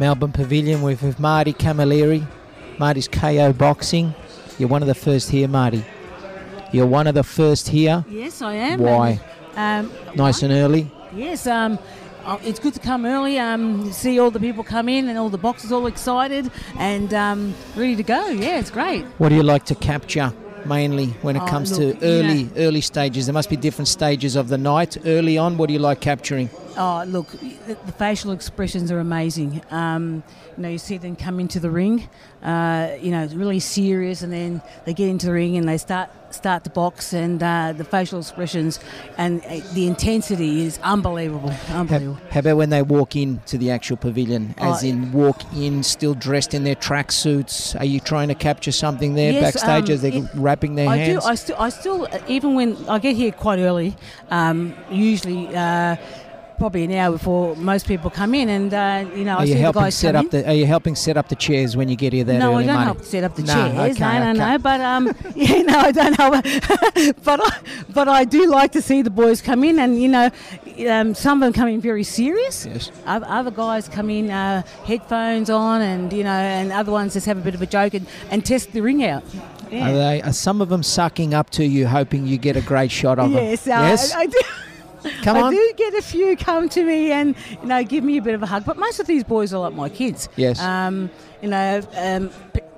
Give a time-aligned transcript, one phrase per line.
[0.00, 2.26] Melbourne Pavilion with, with Marty Camilleri.
[2.78, 4.14] Marty's KO Boxing.
[4.58, 5.84] You're one of the first here, Marty.
[6.72, 8.02] You're one of the first here.
[8.08, 8.80] Yes, I am.
[8.80, 9.20] Why?
[9.56, 10.90] And, um, Nice and early.
[11.14, 11.78] Yes, um,
[12.24, 15.28] uh, it's good to come early, um, see all the people come in and all
[15.28, 18.28] the boxes all excited and um, ready to go.
[18.28, 19.04] Yeah, it's great.
[19.18, 20.32] What do you like to capture
[20.64, 23.26] mainly when it Oh, comes look, to you early know- early stages?
[23.26, 24.96] There must be different stages of the night.
[25.04, 26.48] Early on, what do you like capturing?
[26.76, 27.28] Oh, look,
[27.66, 29.62] the, facial expressions are amazing.
[29.70, 30.22] Um,
[30.56, 32.08] you know, you see them come into the ring,
[32.42, 36.10] uh, you know, really serious, and then they get into the ring and they start
[36.32, 38.78] start the box, and uh, the facial expressions
[39.18, 41.50] and uh, the intensity is unbelievable.
[41.50, 42.20] How, Unbelievable.
[42.30, 44.54] how about when they walk into the actual pavilion?
[44.58, 47.78] As Oh, in, walk in still dressed in their tracksuits.
[47.80, 50.88] Are you trying to capture something there Yes, backstage um, as they're it- wrapping their
[50.88, 51.24] I hands?
[51.24, 51.28] do.
[51.30, 53.96] I still, I still, even when I get here quite early,
[54.30, 55.96] um, usually uh,
[56.60, 59.46] probably an hour before most people come in, and uh, you know, I are you
[59.48, 60.42] see the helping guys set come up in.
[60.42, 60.48] the?
[60.48, 62.74] Are you helping set up the chairs when you get here that no, I don't
[62.74, 62.84] Marty?
[62.84, 63.96] help set up the No, chairs.
[63.96, 64.52] okay, no, no, okay.
[64.52, 64.58] no.
[64.58, 66.34] But um, yeah, no, I don't help.
[67.24, 67.58] but I,
[67.92, 70.30] but I do like to see the boys come in, and you know,
[70.88, 72.66] um, some of them come in very serious.
[72.66, 72.92] Yes.
[73.06, 77.38] Other guys come in uh, headphones on, and you know, and other ones just have
[77.38, 79.24] a bit of a joke and, and test the ring out.
[79.70, 79.88] Yeah.
[79.88, 80.22] Are they?
[80.22, 83.30] Are some of them sucking up to you, hoping you get a great shot of
[83.30, 83.78] Yes, them?
[83.80, 84.12] uh, yes.
[84.12, 84.38] I, I do.
[85.22, 88.22] Come I do get a few come to me and you know give me a
[88.22, 90.28] bit of a hug, but most of these boys are like my kids.
[90.36, 90.60] Yes.
[90.60, 91.10] Um,
[91.42, 92.30] you know, um,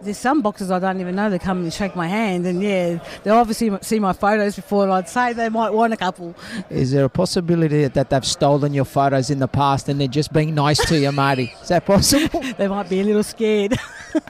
[0.02, 1.30] there's some boxers I don't even know.
[1.30, 4.92] They come and shake my hand, and yeah, they obviously see my photos before, and
[4.92, 6.34] I'd say they might want a couple.
[6.70, 10.32] Is there a possibility that they've stolen your photos in the past and they're just
[10.32, 11.52] being nice to you, Marty?
[11.62, 12.42] Is that possible?
[12.58, 13.78] They might be a little scared.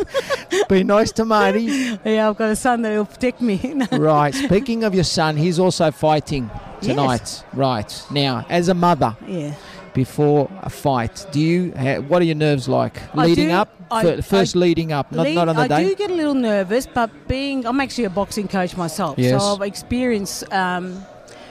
[0.69, 1.63] Be nice to Marty.
[2.05, 3.59] yeah, I've got a son that will protect me.
[3.93, 4.35] Right.
[4.35, 7.45] Speaking of your son, he's also fighting tonight.
[7.53, 8.03] Right.
[8.11, 9.55] Now, as a mother, yeah.
[9.95, 11.73] Before a fight, do you?
[11.79, 13.69] Ha- what are your nerves like I leading do- up?
[13.91, 15.85] I- first I- leading up, not, Lead- not on the I day.
[15.89, 19.41] do get a little nervous, but being I'm actually a boxing coach myself, Yes.
[19.43, 21.05] so I've experienced um,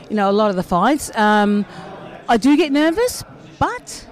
[0.09, 1.11] you know a lot of the fights.
[1.15, 1.65] Um,
[2.27, 3.23] I do get nervous,
[3.59, 4.07] but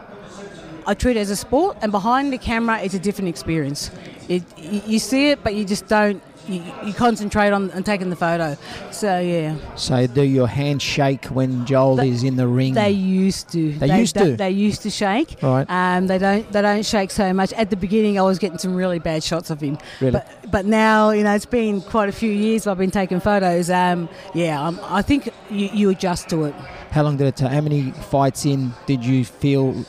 [0.85, 3.89] I treat it as a sport, and behind the camera, it's a different experience.
[4.27, 6.21] It you see it, but you just don't.
[6.49, 8.57] You, you concentrate on, on taking the photo.
[8.91, 12.73] So yeah, So do your hands shake when Joel They- is in the ring?
[12.73, 13.71] they used to.
[13.73, 14.35] They used don't- to?
[14.35, 15.35] They used to shake.
[15.43, 15.65] Right.
[15.69, 16.51] Um, they don't.
[16.51, 17.53] They don't shake so much.
[17.53, 19.77] At the beginning, I was getting some really bad shots of him.
[20.01, 20.11] Really?
[20.13, 22.65] But but now you know it's been quite a few years.
[22.65, 23.69] I've been taking photos.
[23.69, 26.55] Um, yeah, um, I think you, you adjust to it.
[26.89, 27.51] How long did it take?
[27.51, 29.85] How many fights in did you feel?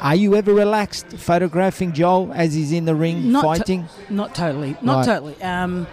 [0.00, 3.88] Are you ever relaxed photographing Joel as he's in the ring Not to- fighting?
[4.08, 4.76] Not totally.
[4.80, 5.04] Not Right.
[5.06, 5.42] totally.
[5.42, 5.86] Um,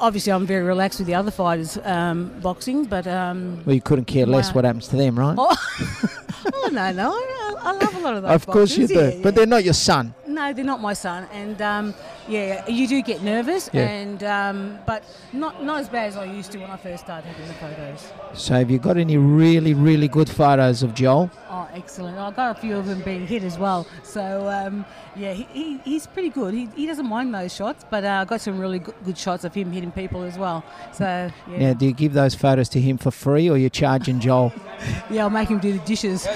[0.00, 4.04] obviously, I'm very relaxed with the other fighters um, boxing, but um, well, you couldn't
[4.04, 5.34] care less what happens to them, right?
[5.36, 5.56] oh,
[6.54, 8.30] oh no, no, I, I love a lot of those.
[8.32, 8.94] of course you do.
[8.94, 9.30] yeah, But yeah.
[9.32, 10.14] they're not your son.
[10.26, 11.94] No, they're not my son, and um,
[12.28, 13.82] yeah, you do get nervous, Yeah.
[13.88, 17.28] and um, but not not as bad as I used to when I first started
[17.28, 18.12] taking the photos.
[18.34, 21.30] So have you got any really, really good photos of Joel?
[21.50, 22.18] Oh, excellent!
[22.18, 23.86] I got a few of them being hit as well.
[24.02, 26.52] So um, yeah, he, he, he's pretty good.
[26.52, 29.44] He, he doesn't mind those shots, but uh, I got some really good, good shots
[29.44, 30.64] of him hitting people as well.
[30.92, 34.20] So yeah, Now, do you give those photos to him for free or you're charging
[34.20, 34.52] Joel?
[35.10, 36.28] yeah, I'll make him do the dishes.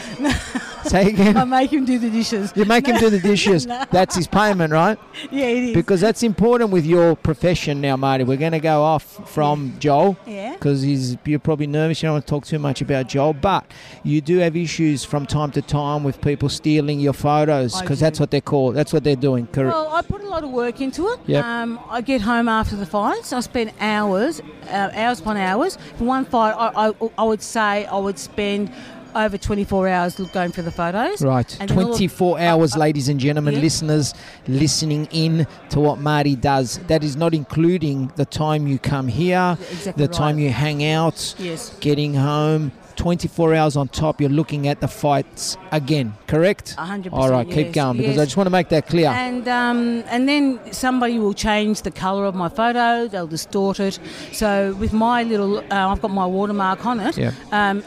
[0.85, 1.37] Say again.
[1.37, 2.53] I'll make him do the dishes.
[2.57, 3.67] You make him do the dishes.
[3.67, 3.85] No.
[3.91, 4.99] That's his payment, right?
[5.31, 5.73] Yeah, it is.
[5.83, 8.25] Because that's important with your profession now, Marty.
[8.25, 10.53] We're going to go off from Joel yeah.
[10.53, 12.03] because he's you're probably nervous.
[12.03, 13.71] You don't want to talk too much about Joel, but
[14.03, 18.21] you do have issues from time to time with people stealing your photos because that's
[18.21, 18.75] what they're called.
[18.75, 19.47] That's what they're doing.
[19.47, 19.75] Correct.
[19.75, 21.21] Well, I put a lot of work into it.
[21.27, 21.45] Yep.
[21.45, 23.33] Um, I get home after the fights.
[23.33, 25.79] I spend hours, uh, hours upon hours.
[25.97, 28.73] For one fight, I, I, I would say I would spend
[29.15, 31.23] over 24 hours going for the photos.
[31.23, 33.61] Right, And then all- 24 hours, ladies and gentlemen, Yeah.
[33.61, 34.15] listeners
[34.49, 36.79] listening in to what Marty does.
[36.89, 41.35] That is not including the time you come here, Exactly the time you hang out,
[41.39, 41.73] Yes.
[41.81, 42.73] getting home.
[42.97, 46.75] 24 hours on top, you're looking at the fights again, correct?
[46.77, 47.15] 100%.
[47.15, 48.21] All right, keep going because yes.
[48.21, 49.09] I just want to make that clear.
[49.09, 53.09] And um, and then somebody will change the colour of my photo.
[53.09, 53.99] They'll distort it.
[54.33, 57.17] So with my little, uh, I've got my watermark on it.
[57.17, 57.33] Yeah.
[57.53, 57.83] Um,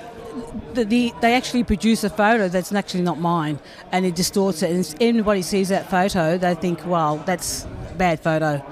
[0.74, 3.60] the, the, they actually produce a photo that's actually not mine,
[3.92, 4.72] and it distorts it.
[4.72, 8.64] And anybody sees that photo, they think, "Well, that's a bad photo."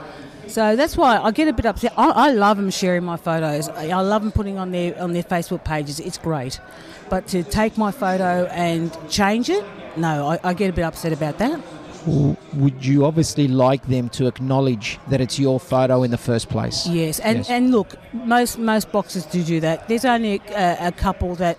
[0.47, 1.93] So that's why I get a bit upset.
[1.97, 3.69] I, I love them sharing my photos.
[3.69, 5.99] I, I love them putting on their on their Facebook pages.
[5.99, 6.59] It's great,
[7.09, 9.63] but to take my photo and change it,
[9.95, 11.61] no, I, I get a bit upset about that.
[12.05, 16.87] Would you obviously like them to acknowledge that it's your photo in the first place?
[16.87, 17.49] Yes, and Yes.
[17.49, 19.87] and look, most most boxers do do that.
[19.87, 21.57] There's only a, a couple that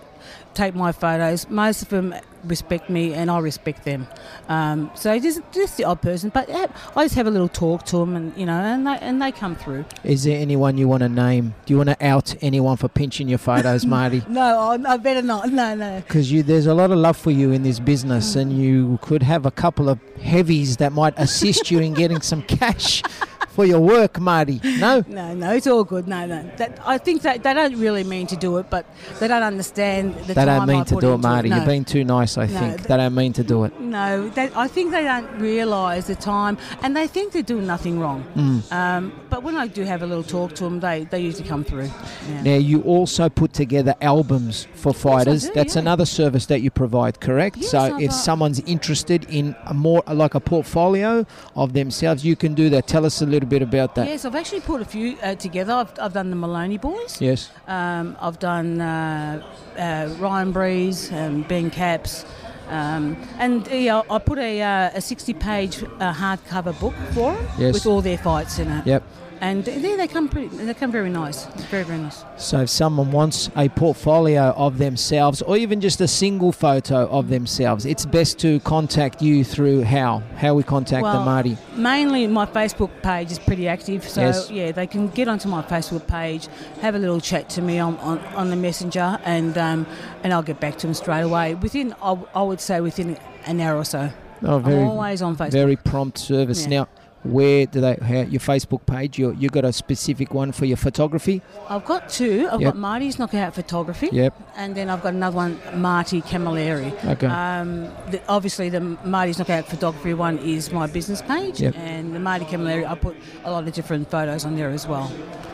[0.53, 1.49] take my photos.
[1.49, 2.13] Most of them
[2.43, 4.07] respect me, and I respect them.
[4.49, 7.97] Um, so just just the odd person, but I just have a little talk to
[7.97, 9.85] them, and you know, and they and they come through.
[10.03, 11.53] Is there anyone you want to name?
[11.65, 14.23] Do you want to out anyone for pinching your photos, Marty?
[14.33, 15.49] No, I, I better not.
[15.49, 15.97] No, no.
[15.97, 19.21] Because you, there's a lot of love for you in this business, and you could
[19.21, 23.03] have a couple of heavies that might assist you in getting some cash
[23.49, 24.59] for your work, Marty.
[24.63, 26.07] No, No, no, it's all good.
[26.07, 26.49] No, no.
[26.57, 28.85] That, I think that they don't really mean to do it, but
[29.19, 31.49] they don't understand the they time don't mean I to do it, Marty.
[31.49, 31.57] No.
[31.57, 32.75] You're being too nice, I No, think.
[32.77, 33.79] th- They don't mean to do it.
[33.79, 37.99] No, they, I think they don't realise the time, and they think they're doing nothing
[37.99, 38.23] wrong.
[38.35, 38.71] Mm.
[38.71, 41.63] Um, but when I do have a little talk to them, they, they usually come
[41.63, 41.89] through.
[42.29, 42.43] Yeah.
[42.43, 45.45] Now, you also put together albums for fighters.
[45.47, 45.81] do, That's yeah.
[45.81, 47.57] another service that you provide, correct?
[47.57, 51.25] Yes, so, I've, if someone's interested in a more like a portfolio
[51.55, 52.87] of themselves, you can do that.
[52.87, 54.07] Tell us a little bit about that.
[54.07, 55.73] Yes, I've actually put a few uh, together.
[55.73, 57.19] I've, I've done the Moloney Boys.
[57.21, 57.49] Yes.
[57.67, 59.41] Um, I've done uh,
[59.77, 62.22] uh, Ryan Breeze, um, Ben Caps.
[62.69, 67.45] Um, and yeah, I put a, uh, a 60 page uh, hardcover book for them
[67.57, 67.73] Yes.
[67.73, 68.87] with all their fights in it.
[68.87, 69.03] Yep.
[69.43, 71.43] And there they come pretty, they come very nice.
[71.69, 72.23] Very, very nice.
[72.37, 77.27] So, if someone wants a portfolio of themselves or even just a single photo of
[77.27, 80.23] themselves, it's best to contact you through how?
[80.37, 81.57] How we contact them, Well, Marty?
[81.75, 84.49] Mainly, my Facebook page is pretty active, so Yes.
[84.49, 86.47] yeah, they can get onto my Facebook page,
[86.79, 89.85] have a little chat to me on, on, on the messenger, and um,
[90.23, 91.55] and I'll get back to them straight away.
[91.55, 94.09] Within, I, I would say, within an hour or so.
[94.41, 95.51] Oh, I'm very, always on Facebook.
[95.51, 96.63] very prompt service.
[96.63, 96.79] Yeah.
[96.79, 96.87] Now,
[97.23, 100.77] where do they, how, your Facebook page, you, you got a specific one for your
[100.77, 101.41] photography?
[101.69, 102.47] I've got two.
[102.51, 102.73] I've Yep.
[102.73, 104.33] got Marty's Knockout Photography, Yep.
[104.57, 106.91] and then I've got another one, Marty Camilleri.
[107.05, 107.27] Okay.
[107.27, 111.75] Um, the, obviously, the Marty's Knockout Photography one is my business page, Yep.
[111.77, 113.15] and the Marty Camilleri, I put
[113.45, 115.11] a lot of different photos on there as well.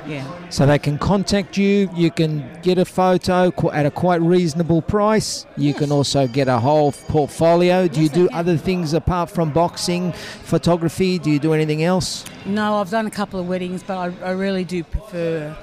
[0.08, 0.26] Yeah.
[0.50, 1.88] So they can contact you.
[1.94, 5.46] You can get a photo at a quite reasonable price.
[5.56, 7.88] You can also get a whole portfolio.
[7.88, 11.20] Do you Yes, I do other things apart from boxing, photography?
[11.20, 12.26] Do you do anything else?
[12.46, 15.56] No, I've done a couple of weddings, but I, I really do prefer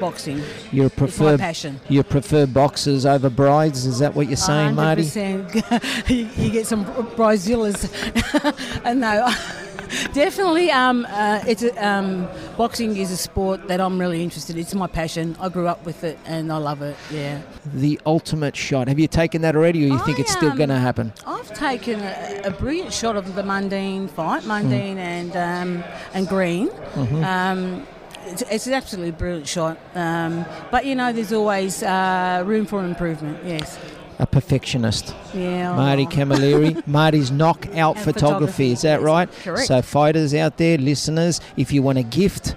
[0.00, 0.42] boxing.
[0.72, 1.80] You It's my passion.
[1.88, 3.86] you prefer boxers over brides?
[3.86, 5.02] Is that what you're saying, Marty?
[5.02, 6.08] 100%.
[6.10, 6.84] you, you get some
[7.16, 7.88] Brazilians.
[8.84, 9.34] Uh, no,
[10.12, 10.70] definitely.
[10.70, 14.56] Um, uh, it's a, um, boxing is a sport that I'm really interested.
[14.56, 14.62] in.
[14.62, 15.36] It's my passion.
[15.40, 16.96] I grew up with it, and I love it.
[17.10, 17.40] Yeah.
[17.74, 18.88] The ultimate shot.
[18.88, 21.12] Have you taken that already, or you think it's still um, going to happen?
[21.26, 24.50] I've taken a, a brilliant shot of the Mundine fight, Hmm.
[24.50, 25.84] Mundine and um,
[26.14, 26.68] and Green.
[26.68, 27.24] Mm-hmm.
[27.24, 27.86] Um,
[28.26, 32.84] it's, it's an absolutely brilliant shot, um, but you know there's always uh, room for
[32.84, 33.38] improvement.
[33.44, 33.78] Yes,
[34.18, 35.14] A perfectionist.
[35.34, 35.74] yeah.
[35.76, 36.06] Marty.
[36.06, 36.86] Camilleri.
[36.86, 38.12] Marty's knockout photography.
[38.12, 39.28] photography, Is that right?
[39.42, 39.66] correct.
[39.66, 42.54] So fighters out there, listeners, if you want a gift,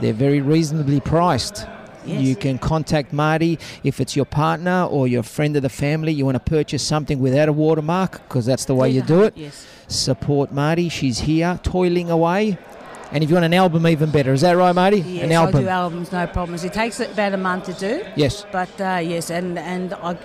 [0.00, 1.66] they're very reasonably priced.
[2.04, 2.22] Yes.
[2.22, 6.12] You can contact Marty if it's your partner or your friend of the family.
[6.12, 9.36] You want to purchase something without a watermark because that's the way you do it.
[9.36, 9.66] Yes.
[9.88, 10.88] Support Marty.
[10.88, 12.58] She's here toiling away.
[13.12, 14.32] And if you want an album, even better.
[14.32, 14.98] Is that right, Marty?
[14.98, 15.62] Yes, an I album.
[15.62, 16.64] do albums, no problems.
[16.64, 18.44] It takes about a month to do, yes.
[18.50, 20.18] but uh, yes, and and I,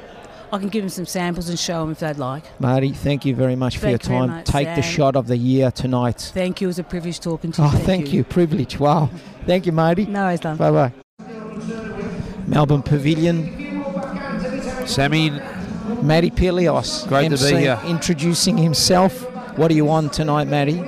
[0.53, 2.43] I can give them some samples and show them if they'd like.
[2.59, 4.37] Marty, thank you very much for Thank you your very time.
[4.37, 6.31] much, Take the shot of the year tonight.
[6.33, 6.67] Thank you.
[6.67, 7.67] It was a privilege talking to you.
[7.67, 8.23] Oh, thank you.
[8.25, 8.77] Privilege.
[8.79, 9.09] Wow.
[9.45, 10.05] Thank you, Marty.
[10.05, 10.57] No, it's done.
[10.57, 10.93] Bye bye.
[12.47, 13.45] Melbourne Pavilion,
[14.85, 15.29] Sammy,
[16.01, 17.07] Matty Pillios.
[17.07, 17.79] Great to be here.
[17.85, 19.21] Introducing himself.
[19.57, 20.81] What are you on tonight, Matty?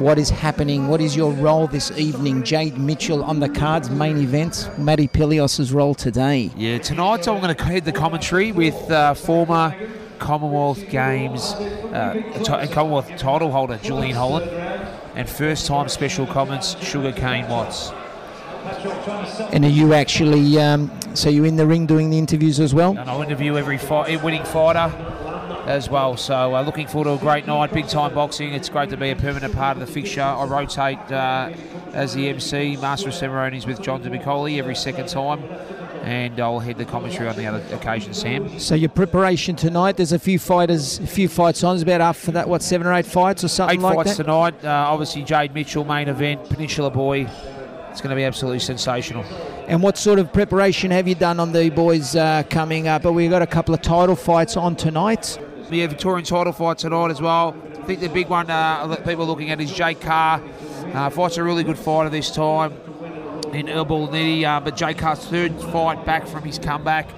[0.00, 0.86] What is happening?
[0.86, 2.42] What is your role this evening?
[2.44, 4.70] Jayde Mitchell on the cards, main event.
[4.78, 6.52] Matty Pillios' role today.
[6.56, 9.74] yeah, tonight I'm going to head the commentary with uh, former
[10.20, 14.48] Commonwealth Games uh, and Commonwealth title holder Julian Holland
[15.16, 17.90] and first time special comments Sugar Cane Watts.
[19.52, 22.96] And are you actually, um, so you're in the ring doing the interviews as well?
[22.96, 24.92] And I'll interview every fight, winning fighter
[25.68, 26.16] as well.
[26.16, 28.54] So uh, looking forward to a great night, big time boxing.
[28.54, 30.22] It's great to be a permanent part of the fixture.
[30.22, 31.50] I rotate uh,
[31.92, 35.42] as the MC, Master of Ceremonies with John DeMicoli every second time.
[36.04, 38.58] And I'll head the commentary on the other occasion, Sam.
[38.58, 41.74] So your preparation tonight, there's a few fighters, a few fights on.
[41.74, 44.16] There's about up for that, what, seven or eight fights or something Eight like fights
[44.16, 44.24] that?
[44.24, 44.64] tonight.
[44.64, 47.28] Uh, obviously, Jayde Mitchell, main event, Peninsula Boy.
[47.90, 49.22] It's going to be absolutely sensational.
[49.66, 53.02] And what sort of preparation have you done on the boys uh, coming up?
[53.02, 55.36] But we've got a couple of title fights on tonight.
[55.70, 57.54] We have a Victorian title fight tonight as well.
[57.72, 60.42] I think the big one uh, people are looking at is Jake Carr.
[60.94, 62.72] Uh, fights a really good fighter this time
[63.52, 67.10] in Earl Nitty, uh, but Jake Carr's third fight back from his comeback.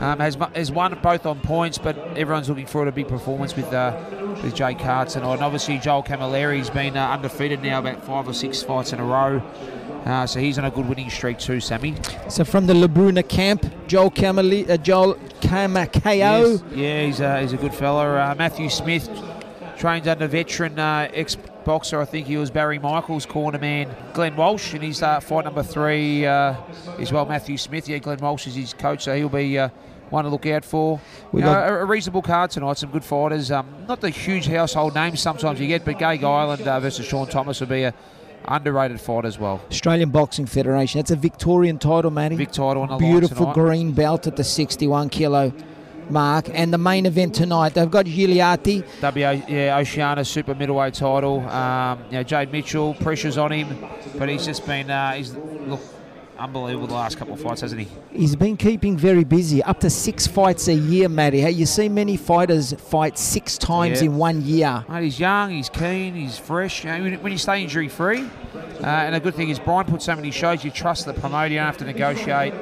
[0.00, 3.54] Um, has has won both on points, but everyone's looking forward to a big performance
[3.54, 3.96] with uh,
[4.42, 5.34] with Jake Carr tonight.
[5.34, 9.04] And obviously Joel Camilleri's been uh, undefeated now about five or six fights in a
[9.04, 9.40] row,
[10.04, 11.60] uh, so he's on a good winning streak too.
[11.60, 11.94] Sammy.
[12.28, 16.12] So from the Labruna camp, Joel Camali, uh, Joel Camakao.
[16.16, 18.16] Yes, yeah, he's a, he's a good fella.
[18.16, 19.08] Uh, Matthew Smith
[19.76, 22.00] trains under veteran uh, ex boxer.
[22.00, 25.62] I think he was Barry Michaels' corner man, Glenn Walsh, and he's uh, fight number
[25.62, 26.54] three uh,
[26.98, 27.24] as well.
[27.26, 29.68] Matthew Smith, yeah, Glenn Walsh is his coach, so he'll be uh,
[30.10, 31.00] one to look out for.
[31.30, 32.78] We You know, got- a, reasonable card tonight.
[32.78, 33.50] Some good fighters.
[33.50, 37.28] Um, not the huge household names sometimes you get, but Gaige Ireland uh, versus Sean
[37.28, 37.94] Thomas will be a
[38.46, 39.60] underrated fight as well.
[39.70, 40.98] Australian Boxing Federation.
[40.98, 42.36] That's a Victorian title, Matty.
[42.36, 45.52] Big title on Beautiful green belt at the 61 kilo
[46.10, 46.48] mark.
[46.52, 48.84] And the main event tonight, they've got Giuliati.
[49.02, 51.40] WA, yeah, Oceania super middleweight title.
[51.48, 53.86] Um, you know, Jayde Mitchell, pressures on him,
[54.18, 55.80] but he's just been, uh, he's look
[56.42, 57.88] unbelievable the last couple of fights, hasn't he?
[58.10, 61.40] He's been keeping very busy, up to six fights a year, Matty.
[61.40, 64.06] Hey, you see many fighters fight six times Yeah.
[64.06, 64.84] in one year.
[64.88, 66.84] Mate, he's young, he's keen, he's fresh.
[66.84, 70.02] You know, when, you stay injury free, uh, and the good thing is Brian put
[70.02, 70.64] so many shows.
[70.64, 72.54] You trust the promoter, you don't have to negotiate.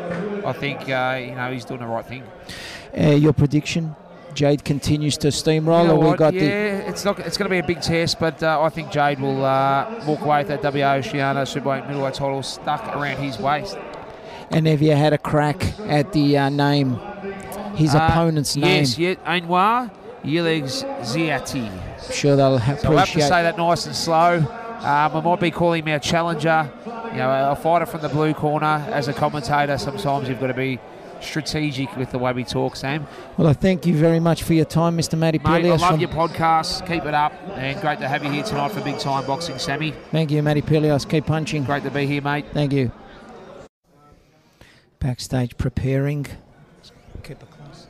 [0.44, 2.22] I think uh, you know he's doing the right thing.
[2.96, 3.96] Uh, your prediction?
[4.34, 6.40] Jayde continues to steamroll, You know we got yeah,
[6.80, 7.18] the it's not.
[7.20, 10.20] It's going to be a big test, but uh, I think Jayde will uh, walk
[10.22, 13.76] away with that WA Oceania superweight middleweight title stuck around his waist.
[14.50, 16.98] And have you had a crack at the uh, name,
[17.76, 18.78] his Uh, opponent's name?
[18.80, 19.90] Yes, yeah, Anwar
[20.24, 21.70] Yilegs Ziati.
[22.12, 24.38] Sure, they'll ha- So we'll have to say that nice and slow.
[24.38, 26.70] Um, I might be calling him our challenger,
[27.12, 28.84] you know, a fighter from the blue corner.
[28.90, 30.78] As a commentator, sometimes you've got to be
[31.22, 33.06] strategic with the way we talk, Sam.
[33.36, 35.18] Well, I thank you very much for your time, Mr.
[35.18, 36.86] Matty Mate, I love your podcast.
[36.86, 39.92] Keep it up, and great to have you here tonight for Big Time Boxing, Sammy.
[40.10, 41.08] Thank you, Matty Pillios.
[41.08, 41.64] Keep punching.
[41.64, 42.46] Great to be here, mate.
[42.52, 42.90] Thank you.
[44.98, 46.24] Backstage preparing.
[47.22, 47.86] Keep it close.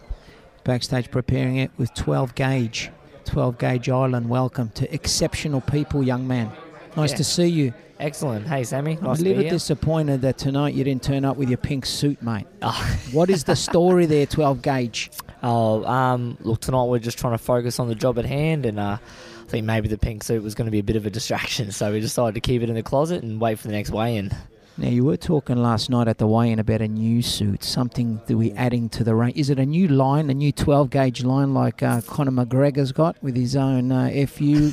[0.64, 2.90] Backstage preparing it with 12 gauge.
[3.24, 4.28] 12 gauge Ireland.
[4.28, 6.50] Welcome to exceptional people, young man.
[6.96, 7.16] Nice Yeah.
[7.16, 7.74] to see you.
[8.00, 8.46] Excellent.
[8.46, 8.96] Hey, Sammy.
[8.98, 12.46] I'm a little disappointed that tonight you didn't turn up with your pink suit, mate.
[12.62, 13.00] Oh.
[13.12, 15.10] What is the story there, 12 gauge?
[15.42, 18.78] Oh, um, look, tonight we're just trying to focus on the job at hand, and
[18.78, 21.10] uh, I think maybe the pink suit was going to be a bit of a
[21.10, 23.90] distraction, so we decided to keep it in the closet and wait for the next
[23.90, 24.30] weigh-in.
[24.76, 28.20] Now, you were talking last night at the weigh in about a new suit, something
[28.26, 29.36] that we're adding to the range.
[29.36, 33.22] Is it a new line, a new 12 gauge line like uh, Conor McGregor's got
[33.22, 34.72] with his own uh, FU?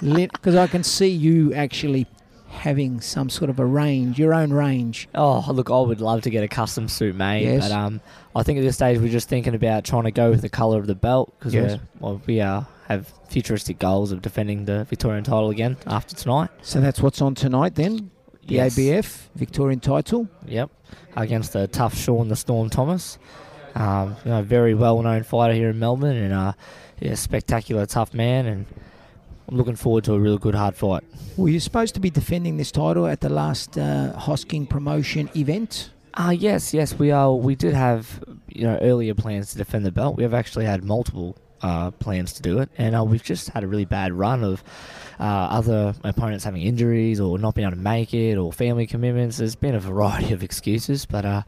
[0.00, 2.06] Because I can see you actually
[2.54, 5.08] having some sort of a range, your own range.
[5.14, 7.68] Oh, look, I would love to get a custom suit made, Yes.
[7.68, 8.00] but um,
[8.34, 10.78] I think at this stage we're just thinking about trying to go with the colour
[10.78, 11.78] of the belt because Yes.
[12.00, 16.50] well, we uh, have futuristic goals of defending the Victorian title again after tonight.
[16.62, 18.10] So that's what's on tonight then?
[18.46, 18.76] The Yes.
[18.78, 20.28] ABF Victorian title.
[20.46, 20.70] Yep,
[21.16, 23.18] against the tough Sean the Storm Thomas.
[23.74, 26.52] Um, you know, very well-known fighter here in Melbourne, and uh,
[27.00, 28.66] yeah, spectacular tough man, and
[29.48, 31.04] I'm looking forward to a real good hard fight.
[31.36, 35.90] Were you supposed to be defending this title at the last uh, Hosking promotion event?
[36.14, 37.34] Uh, yes, yes, we are.
[37.34, 40.16] We did have you know earlier plans to defend the belt.
[40.16, 43.64] We have actually had multiple uh, plans to do it, and uh, we've just had
[43.64, 44.62] a really bad run of
[45.18, 49.38] uh, other opponents having injuries or not being able to make it or family commitments.
[49.38, 51.42] There's been a variety of excuses, but uh,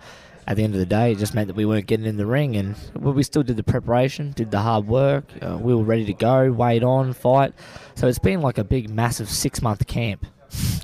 [0.47, 2.27] at the end of the day, it just meant that we weren't getting in the
[2.27, 5.25] ring, and we still did the preparation, did the hard work.
[5.43, 7.53] Uh, we were ready to go, wait on, fight.
[7.97, 10.25] So it's been like a big, massive six-month camp.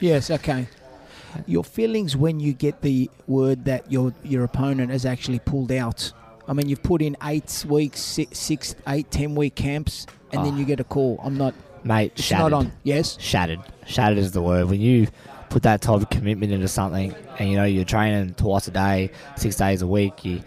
[0.01, 0.67] Yes, okay.
[1.47, 6.13] Your feelings when you get the word that your your opponent has actually pulled out.
[6.47, 10.55] I mean, you've put in eight weeks, six, six eight, ten week camps, and then
[10.55, 10.59] Oh.
[10.59, 11.19] you get a call.
[11.25, 11.55] I'm not.
[11.85, 12.51] Mate, It's shattered.
[12.51, 12.73] not on.
[12.83, 13.17] Yes.
[13.19, 13.61] shattered.
[13.87, 14.69] Shattered is the word.
[14.69, 15.07] When you
[15.53, 19.11] put that type of commitment into something, and you know you're training twice a day,
[19.37, 20.41] six days a week, you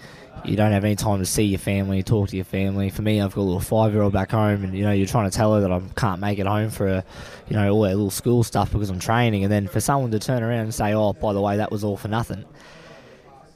[0.43, 2.89] you don't have any time to see your family, talk to your family.
[2.89, 5.05] For me, I've got a little five year old back home, and you know you're
[5.07, 7.03] trying to tell her that I can't make it home for,
[7.47, 10.19] you know, all that little school stuff because I'm training, and then for someone to
[10.19, 12.43] turn around and say, "Oh, by the way, that was all for nothing,"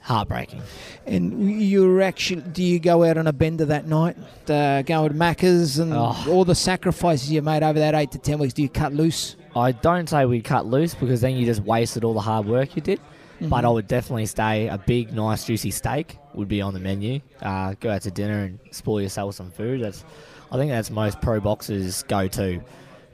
[0.01, 0.61] heartbreaking.
[1.07, 2.41] And you're actually.
[2.41, 4.17] Do you go out on a bender that night?
[4.47, 6.15] Uh, go with Macca's and Oh.
[6.29, 8.53] all the sacrifices you made over that eight to ten weeks.
[8.53, 9.35] Do you cut loose?
[9.55, 12.75] I don't say we cut loose because then you just wasted all the hard work
[12.75, 12.99] you did.
[13.41, 17.21] But I would definitely stay a big, nice, juicy steak would be on the menu.
[17.41, 19.81] Uh, go out to dinner and spoil yourself with some food.
[19.81, 20.03] That's,
[20.51, 22.61] I think that's most pro boxers go to.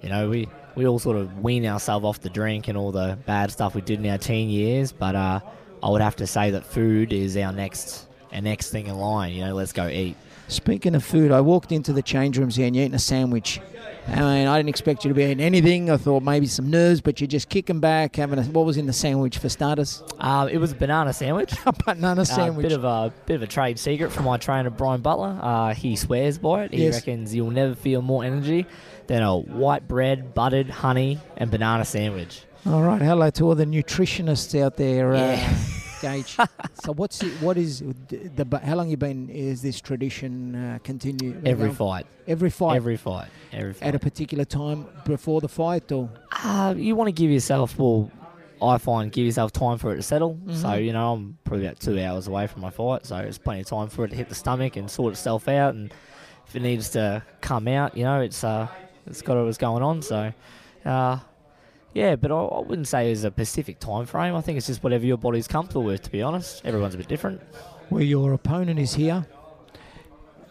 [0.01, 3.19] You know, we, we all sort of wean ourselves off the drink and all the
[3.27, 4.91] bad stuff we did in our teen years.
[4.91, 5.41] But uh,
[5.83, 9.33] I would have to say that food is our next and next thing in line,
[9.33, 10.15] you know, let's go eat.
[10.47, 13.59] Speaking of food, I walked into the change rooms here and you're eating a sandwich.
[14.07, 15.89] I mean, I didn't expect you to be eating anything.
[15.89, 18.85] I thought maybe some nerves, but you're just kicking back, having a, what was in
[18.85, 20.03] the sandwich for starters?
[20.19, 21.51] Uh, it was a banana sandwich.
[21.65, 22.61] A banana A sandwich.
[22.67, 25.39] bit of a bit of a trade secret from my trainer Brian Butler.
[25.41, 26.73] Uh, he swears by it.
[26.73, 26.93] He Yes.
[26.95, 28.67] reckons you'll never feel more energy
[29.07, 32.43] than a white bread, buttered honey, and banana sandwich.
[32.67, 33.01] All right.
[33.01, 35.49] Hello to all the nutritionists out there, Yeah.
[35.49, 35.55] uh,
[36.05, 36.33] Gaige.
[36.83, 39.29] so what's it, what is the, the how long you been?
[39.29, 42.75] Is this tradition uh, continue Every fight, Every fight.
[42.77, 43.87] every fight, every fight.
[43.87, 46.09] at a particular time before the fight, or
[46.43, 48.11] Uh, you want to give yourself, well,
[48.61, 50.37] I find give yourself time for it to settle.
[50.47, 50.85] So, Mhm.
[50.85, 53.67] you know, I'm probably about two hours away from my fight, so there's plenty of
[53.67, 55.73] time for it to hit the stomach and sort itself out.
[55.75, 55.91] And
[56.47, 58.67] if it needs to come out, you know, it's uh,
[59.07, 60.01] it's got what's going on.
[60.01, 60.31] So,
[60.85, 61.17] uh,
[61.95, 64.35] yeah, but I, I wouldn't say there's a specific time frame.
[64.35, 66.63] I think it's just whatever your body's comfortable with, to be honest.
[66.63, 67.41] Everyone's a bit different.
[67.89, 69.25] where your opponent is here,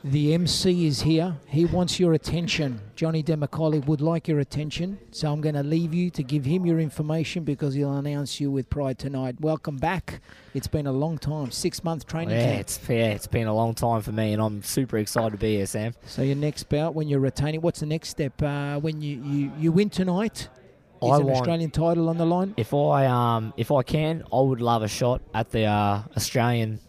[0.02, 1.36] the MC is here.
[1.46, 2.78] He wants your attention.
[2.94, 6.66] Johnny DeMicoli would like your attention, so I'm going to leave you to give him
[6.66, 9.36] your information because he'll announce you with pride tonight.
[9.40, 10.20] Welcome back.
[10.52, 12.60] It's been a long time, six month training Yeah, camp.
[12.60, 15.56] it's yeah, it's been a long time for me, and I'm super excited to be
[15.56, 15.94] here, Sam.
[16.06, 18.42] So your next bout, when you're retaining, what's the next step?
[18.42, 20.48] Uh, when you, you, you win tonight,
[21.06, 22.54] is I an want- Australian title on the line?
[22.56, 26.80] If I um if I can, I would love a shot at the uh, Australian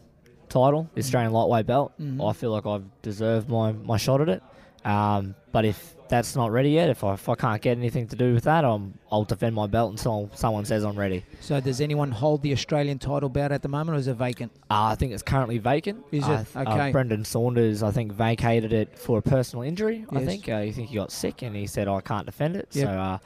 [0.49, 1.93] title, the Australian lightweight belt.
[1.99, 2.27] Mhm.
[2.27, 4.41] I feel like I've deserved my, my shot at it.
[4.85, 8.15] Um, but if that's not ready yet, if I, if I can't get anything to
[8.15, 11.25] do with that, I'm, I'll defend my belt until someone says I'm ready.
[11.41, 14.51] So does anyone hold the Australian title belt at the moment, or is it vacant?
[14.69, 16.05] Uh, I think it's currently vacant.
[16.11, 16.55] Is Uh, it?
[16.55, 16.91] uh, Okay.
[16.91, 20.05] Brendan Saunders, I think, vacated it for a personal injury.
[20.11, 20.47] I think.
[20.47, 22.67] Uh, I think he got sick and he said, I can't defend it.
[22.73, 22.85] Yep.
[22.85, 23.17] So uh,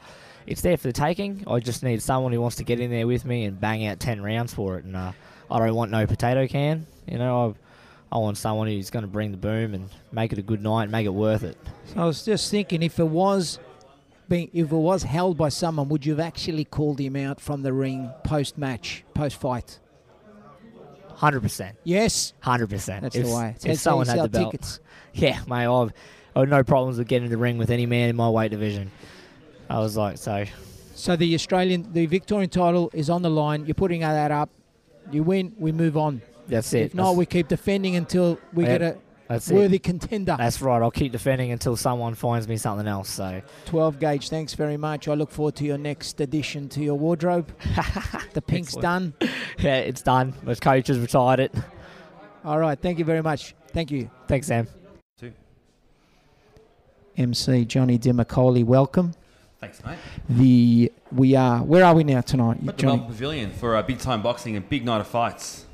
[0.50, 1.44] it's there for the taking.
[1.46, 4.00] I just need someone who wants to get in there with me and bang out
[4.00, 4.84] 10 rounds for it.
[4.84, 5.12] And uh,
[5.48, 6.86] I don't want no potato can.
[7.06, 7.54] You know,
[8.10, 10.60] I, I want someone who's going to bring the boom and make it a good
[10.60, 11.56] night and make it worth it.
[11.86, 13.60] So I was just thinking, if it was
[14.28, 17.62] being, if it was held by someone, would you have actually called him out from
[17.62, 19.78] the ring post match, post fight?
[21.16, 21.74] 100%.
[21.84, 23.02] Yes, 100%.
[23.02, 23.54] that's if, the way.
[23.62, 24.50] If someone had the belt.
[24.50, 24.80] tickets.
[25.12, 25.92] Yeah, mate, I've,
[26.36, 28.92] I've no problems with getting in the ring with any man in my weight division.
[29.70, 30.44] I was like, so
[30.94, 33.64] So the Australian, the Victorian title is on the line.
[33.66, 34.50] You're putting that up.
[35.12, 36.20] You win, we move on.
[36.48, 36.86] that's it.
[36.86, 39.54] If not, That's- we keep defending until we Yeah, get a that's it.
[39.54, 40.34] worthy contender.
[40.36, 40.82] That's right.
[40.82, 43.08] I'll keep defending until someone finds me something else.
[43.08, 44.28] So 12 gauge.
[44.28, 45.06] Thanks very much.
[45.06, 47.52] I look forward to your next addition to your wardrobe.
[48.34, 49.14] the pink's done.
[49.58, 50.34] yeah, it's done.
[50.42, 51.54] My coach has retired it.
[52.44, 52.78] All right.
[52.80, 53.54] Thank you very much.
[53.68, 54.10] Thank you.
[54.26, 54.66] Thanks, Sam.
[57.16, 59.12] MC Johnny DeMicoli, welcome.
[59.60, 59.98] Thanks, mate.
[60.26, 63.98] The we are where are we now tonight, at the Melbourne Pavilion for a big
[63.98, 65.66] time boxing and big night of fights.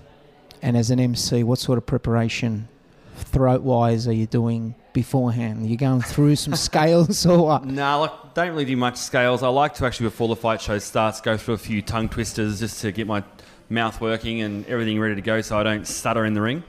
[0.60, 2.68] And as an MC, what sort of preparation,
[3.14, 5.64] throat wise, are you doing beforehand?
[5.64, 7.64] Are you going through some scales or what?
[7.64, 9.44] Nah, like don't really do much scales.
[9.44, 12.58] I like to actually before the fight show starts go through a few tongue twisters
[12.58, 13.22] just to get my
[13.70, 16.64] mouth working and everything ready to go so I don't stutter in the ring.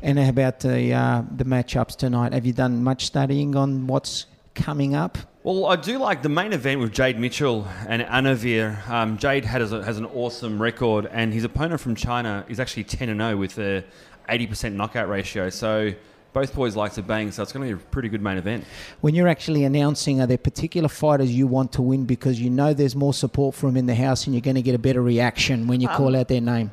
[0.00, 2.32] And how about the uh, the matchups tonight?
[2.32, 5.18] Have you done much studying on what's coming up?
[5.44, 8.88] Well, I do like the main event with Jayde Mitchell and Anavir.
[8.88, 12.84] Um, Jayde has, a, has an awesome record, and his opponent from China is actually
[12.84, 13.82] 10 and 0 with a
[14.28, 15.50] 80% knockout ratio.
[15.50, 15.94] So
[16.32, 18.64] both boys like to bang, so it's going to be a pretty good main event.
[19.00, 22.72] When you're actually announcing, are there particular fighters you want to win because you know
[22.72, 25.02] there's more support for them in the house and you're going to get a better
[25.02, 26.70] reaction when you call out their name?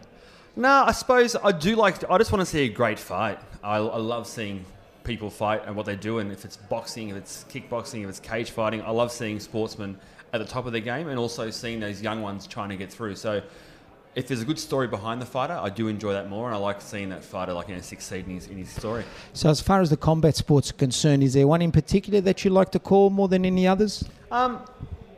[0.56, 2.08] No, I suppose I do like.
[2.08, 3.40] I just want to see a great fight.
[3.64, 4.64] I, I love seeing
[5.10, 8.20] people fight and what they do, and if it's boxing, if it's kickboxing, if it's
[8.20, 9.98] cage fighting, I love seeing sportsmen
[10.34, 12.94] at the top of their game, and also seeing those young ones trying to get
[12.94, 13.16] through.
[13.16, 13.42] So,
[14.14, 16.60] if there's a good story behind the fighter, I do enjoy that more, and I
[16.60, 19.04] like seeing that fighter like you know succeed in his, in his story.
[19.34, 22.46] So, as far as the combat sports are concerned, is there one in particular that
[22.46, 24.04] you like to call more than any others?
[24.32, 24.62] Um,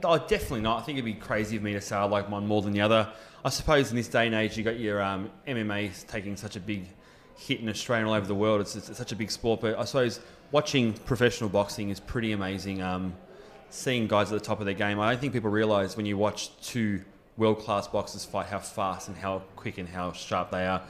[0.05, 0.79] oh, definitely not.
[0.79, 2.81] I think it'd be crazy of me to say I like one more than the
[2.81, 3.11] other.
[3.43, 6.61] I suppose in this day and age, you got your um, MMA taking such a
[6.61, 6.85] big
[7.37, 8.61] hit in Australia and all over the world.
[8.61, 10.19] It's, it's such a big sport, but I suppose
[10.51, 12.81] watching professional boxing is pretty amazing.
[12.81, 13.13] Um,
[13.69, 16.17] seeing guys at the top of their game, I don't think people realise when you
[16.17, 17.01] watch two
[17.37, 20.81] world class boxers fight how fast and how quick and how sharp they are.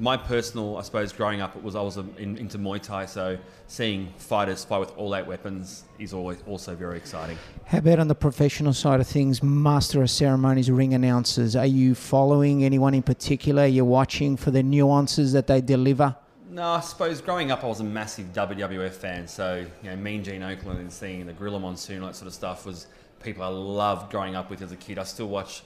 [0.00, 3.04] My personal, I suppose, growing up, it was I was um, in, into Muay Thai,
[3.04, 3.36] so
[3.66, 7.36] seeing fighters fight with all out weapons is always also very exciting.
[7.66, 11.54] How about on the professional side of things, master of ceremonies, ring announcers?
[11.54, 13.66] Are you following anyone in particular?
[13.66, 16.16] You're watching for the nuances that they deliver?
[16.48, 19.28] No, I suppose growing up, I was a massive WWF fan.
[19.28, 22.32] So, you know, Mean Gene Okerlund and seeing the Gorilla Monsoon, all that sort of
[22.32, 22.86] stuff was
[23.22, 24.98] people I loved growing up with as a kid.
[24.98, 25.62] I still watch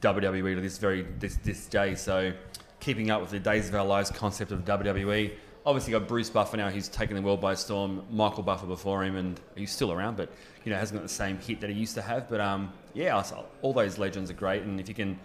[0.00, 1.96] WWE to this very this this day.
[1.96, 2.32] So,
[2.82, 5.32] keeping up with the Days of Our Lives concept of WWE.
[5.64, 8.04] Obviously, got Bruce Buffer now, who's taken the world by storm.
[8.10, 10.28] Michael Buffer before him, and he's still around, but
[10.64, 12.28] you know hasn't got the same hit that he used to have.
[12.28, 13.22] But um, yeah,
[13.62, 15.16] all those legends are great, and if you can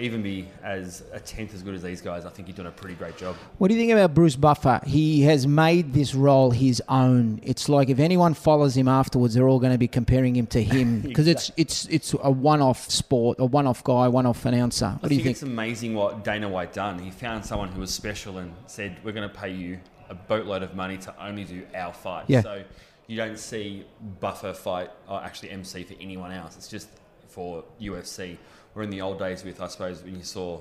[0.00, 2.70] even be as a tenth as good as these guys, I think you've done a
[2.70, 3.36] pretty great job.
[3.58, 4.80] What do you think about Bruce Buffer?
[4.86, 7.40] He has made this role his own.
[7.42, 10.62] It's like if anyone follows him afterwards, they're all going to be comparing him to
[10.62, 11.62] him because exactly.
[11.62, 14.90] it's it's it's a one-off sport, a one-off guy, one-off announcer.
[15.00, 15.34] What I do you think?
[15.34, 16.98] It's amazing what Dana White done.
[16.98, 20.62] He found someone who was special and said, "We're going to pay you a boatload
[20.62, 22.42] of money to only do our fight." Yeah.
[22.42, 22.62] So
[23.08, 23.84] you don't see
[24.20, 26.56] Buffer fight or actually MC for anyone else.
[26.56, 26.88] It's just
[27.28, 28.36] for UFC
[28.74, 30.60] were in the old days with, I suppose, when you saw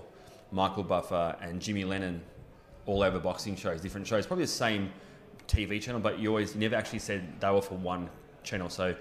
[0.51, 2.21] Michael Buffer and Jimmy Lennon
[2.85, 4.91] all over boxing shows, different shows, probably the same
[5.47, 8.09] TV channel, but you always never actually said they were for one
[8.43, 8.69] channel.
[8.69, 8.95] So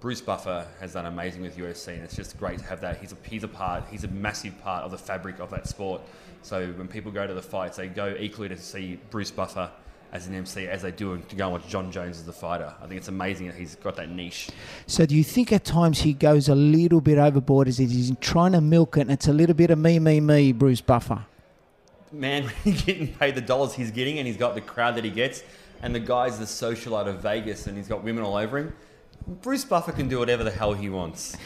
[0.00, 2.98] Bruce Buffer has done amazing with UFC, and it's just great to have that.
[2.98, 6.02] He's a, he's a part, he's a massive part of the fabric of that sport.
[6.42, 9.70] So when people go to the fights, they go equally to see Bruce Buffer
[10.16, 12.32] as an MC as they do and to go and watch Jon Jones as the
[12.32, 12.72] fighter.
[12.82, 14.48] I think it's amazing that he's got that niche.
[14.86, 18.52] So do you think at times he goes a little bit overboard as he's trying
[18.52, 21.26] to milk it and it's a little bit of me, me, me, Bruce Buffer?
[22.10, 25.04] Man, when he's getting paid the dollars he's getting and he's got the crowd that
[25.04, 25.42] he gets
[25.82, 28.74] and the guy's the socialite of Vegas and he's got women all over him,
[29.26, 31.36] Bruce Buffer can do whatever the hell he wants.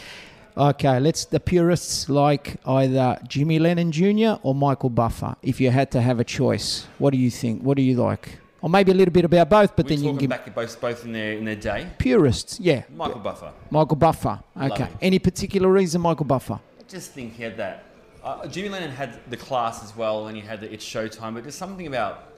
[0.56, 4.35] Okay, let's the purists like either Jimmy Lennon Jr.
[4.42, 5.37] or Michael Buffer.
[5.42, 7.62] If you had to have a choice, what do you think?
[7.62, 8.38] What do you like?
[8.62, 9.77] Or maybe a little bit about both.
[9.77, 11.88] But We're then you can give back both both in their in their day.
[11.99, 12.85] Purists, yeah.
[12.94, 13.53] Michael Buffer.
[13.70, 14.40] Michael Buffer.
[14.61, 14.88] Okay.
[15.01, 16.55] Any particular reason, Michael Buffer?
[16.79, 17.85] I just think he had that.
[18.23, 21.35] Uh, Jimmy Lennon had the class as well, and he had the It's Showtime.
[21.35, 22.31] But there's something about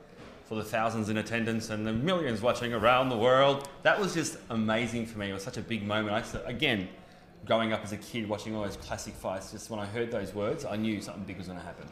[0.49, 3.69] for the thousands in attendance and the millions watching around the world.
[3.83, 5.31] That was just amazing for me.
[5.31, 6.15] It was such a big moment.
[6.15, 6.89] I again,
[7.47, 10.35] growing up as a kid, watching all those classic fights, just when I heard those
[10.35, 11.87] words, I knew something big was going to happen.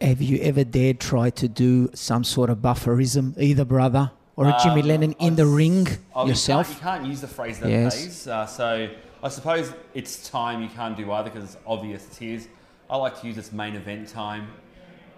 [0.00, 4.56] Have you ever dared try to do some sort of bufferism, either brother or a
[4.62, 6.68] Jimmy um, Lennon in the ring oh, yourself?
[6.68, 7.96] You can't, you can't, use the phrase that yes.
[7.96, 8.28] pays.
[8.28, 8.88] Uh, so
[9.22, 12.48] I suppose it's time you can't do either because it's obvious it's his.
[12.90, 14.48] I like to use its main event time.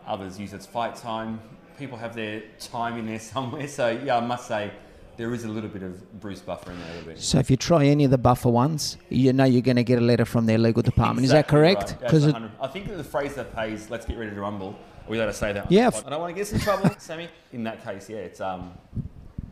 [0.06, 1.40] Others use its fight time.
[1.76, 3.66] People have their time in there somewhere.
[3.68, 4.70] So yeah, I must say
[5.18, 7.20] there is a little bit of Bruce Buffer in there a little bit.
[7.20, 9.98] So if you try any of the Buffer ones, you know you're going to get
[9.98, 11.24] a letter from their legal department.
[11.24, 12.00] exactly is that correct?
[12.00, 12.50] Because right.
[12.60, 15.26] I think that the phrase that pays "Let's get ready to rumble." Are we allowed
[15.26, 15.70] to say that?
[15.70, 15.90] Yeah.
[16.06, 17.28] I don't want to get in trouble, Sammy.
[17.52, 18.72] In that case, yeah, it's um,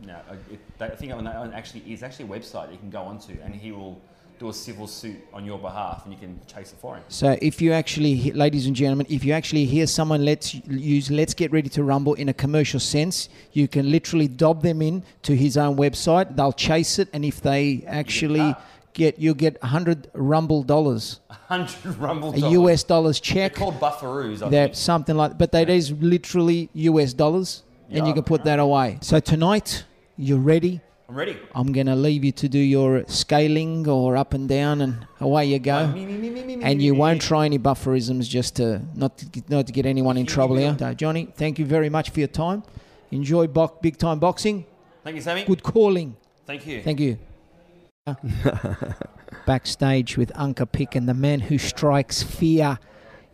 [0.05, 0.15] no,
[0.49, 3.53] it, I think that one actually is actually a website you can go onto, and
[3.53, 4.01] he will
[4.39, 7.03] do a civil suit on your behalf and you can chase it for him.
[7.07, 11.33] So if you actually, ladies and gentlemen, if you actually hear someone let's use let's
[11.33, 15.35] get ready to rumble in a commercial sense, you can literally dob them in to
[15.35, 16.35] his own website.
[16.35, 18.55] They'll chase it, and if they actually
[18.93, 21.19] get you'll get hundred rumble dollars.
[21.29, 23.55] hundred rumble dollars a US dollars check.
[23.55, 24.45] They're called buffaroos.
[24.45, 28.43] I They're something like, but that is literally US dollars, yeah, and you can put
[28.43, 28.97] that away.
[29.01, 29.85] So tonight
[30.17, 30.81] you're ready.
[31.09, 31.37] I'm ready.
[31.55, 35.45] I'm going to leave you to do your scaling or up and down, and away
[35.45, 35.87] you go.
[35.87, 39.67] me, me, me, and you won't try any bufferisms just to not to get, not
[39.67, 40.75] to get anyone in trouble here.
[40.77, 42.63] So, Johnny, thank you very much for your time.
[43.11, 44.65] Enjoy bo- big time boxing.
[45.05, 45.45] Thank you, Sammy.
[45.45, 46.17] Good calling.
[46.45, 46.81] Thank you.
[46.81, 47.17] Thank you.
[49.45, 52.79] Backstage with Unca Pick and the man who strikes fear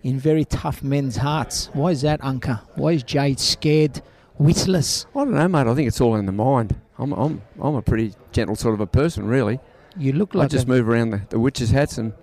[0.03, 1.69] in very tough men's hearts.
[1.73, 2.61] Why is that, Unca?
[2.75, 4.03] Why is Jayde scared,
[4.37, 5.07] witless?
[5.15, 5.65] I don't know, mate.
[5.65, 6.75] I think it's all in the mind.
[7.03, 9.59] I'm, I'm, I'm a pretty gentle sort of a person, really.
[9.97, 12.13] You look like I just move around the, the witches' hats, and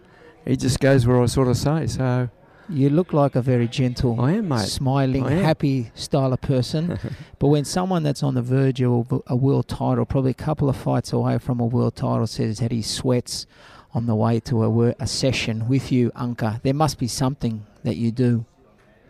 [0.47, 1.87] he just goes where I sort of say.
[1.87, 2.31] So
[2.71, 4.61] you look like a very gentle, I am, mate.
[4.61, 5.45] smiling, am.
[5.45, 6.99] happy style of person.
[7.39, 10.77] but when someone that's on the verge of a world title, probably a couple of
[10.77, 13.47] fights away from a world title, says that he sweats
[13.93, 17.97] on the way to a, a session with you, Unca, there must be something that
[17.97, 18.47] you do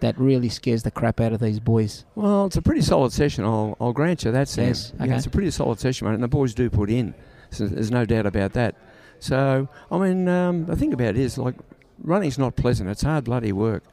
[0.01, 2.05] that really scares the crap out of these boys.
[2.15, 3.45] Well, it's a pretty solid session.
[3.45, 4.69] I'll, I'll grant you that, Sam.
[4.69, 5.09] Yes, okay.
[5.09, 7.15] Yeah, it's a pretty solid session, mate, and the boys do put in.
[7.51, 8.77] So there's no doubt about that.
[9.19, 11.55] So, I mean, um, the thing about it is, like,
[12.03, 12.89] running's not pleasant.
[12.89, 13.85] It's hard bloody work.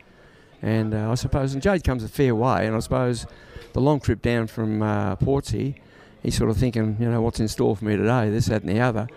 [0.61, 3.27] And uh, I suppose, and Jayde comes a fair way, and I suppose
[3.73, 5.75] the long trip down from uh, Portsea,
[6.23, 8.69] he's sort of thinking, you know, what's in store for me today, this, that, and
[8.69, 9.07] the other.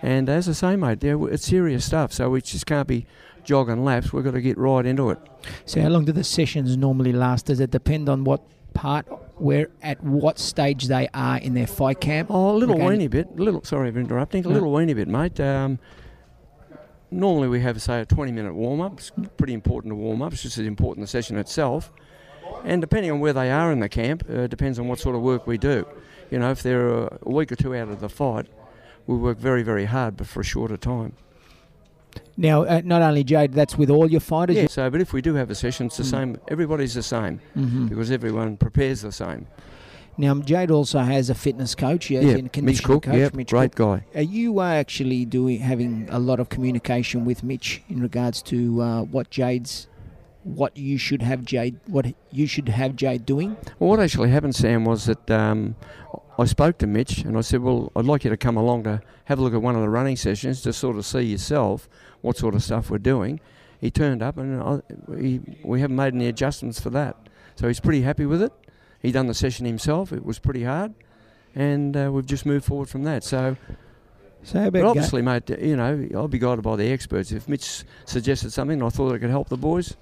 [0.00, 3.06] And as I say, mate, yeah, it's serious stuff, so we just can't be
[3.48, 4.12] jogging laps.
[4.12, 5.18] We've got to get right into it.
[5.64, 7.46] So, how long do the sessions normally last?
[7.46, 8.42] Does it depend on what
[8.74, 9.06] part,
[9.40, 12.28] where, at what stage they are in their fight camp?
[12.30, 13.28] Oh, a little weeny bit.
[13.38, 13.64] A little.
[13.64, 14.44] Sorry for interrupting.
[14.44, 15.40] A little weeny bit, mate.
[15.40, 15.78] Um,
[17.10, 18.98] normally we have, say, a 20-minute warm-up.
[18.98, 20.34] It's pretty important to warm up.
[20.34, 21.90] It's just as important the session itself.
[22.64, 25.22] And depending on where they are in the camp, uh, depends on what sort of
[25.22, 25.86] work we do.
[26.30, 28.46] You know, if they're a week or two out of the fight,
[29.06, 31.14] we work very, very hard, but for a shorter time.
[32.40, 34.56] Now, uh, not only Jayde, that's with all your fighters.
[34.56, 34.68] Yeah.
[34.68, 36.10] So, but if we do have a session, it's the Mm.
[36.10, 36.36] same.
[36.48, 37.88] Everybody's the same Mhm.
[37.88, 39.46] because everyone prepares the same.
[40.16, 42.10] Now, Jayde also has a fitness coach.
[42.10, 43.02] Yeah, a Mitch Cook.
[43.04, 43.14] coach.
[43.16, 44.02] Yeah, Mitch great Cook.
[44.14, 44.18] guy.
[44.20, 48.82] Are you uh, actually doing having a lot of communication with Mitch in regards to
[48.82, 49.88] uh, what Jayde's,
[50.54, 53.56] what you should have Jayde, what you should have Jayde doing?
[53.78, 55.76] Well, what actually happened, Sam, was that um,
[56.38, 59.00] I spoke to Mitch and I said, "Well, I'd like you to come along to
[59.26, 61.88] have a look at one of the running sessions to sort of see yourself
[62.20, 63.40] what sort of stuff we're doing."
[63.80, 64.80] He turned up and I,
[65.16, 67.16] he, we haven't made any adjustments for that,
[67.54, 68.52] so he's pretty happy with it.
[69.00, 70.12] He done the session himself.
[70.12, 70.94] It was pretty hard,
[71.54, 73.22] and uh, we've just moved forward from that.
[73.22, 73.56] So,
[74.44, 77.32] So but obviously, mate, you know, I'll be guided by the experts.
[77.32, 79.96] If Mitch suggested something and I thought it could help the boys,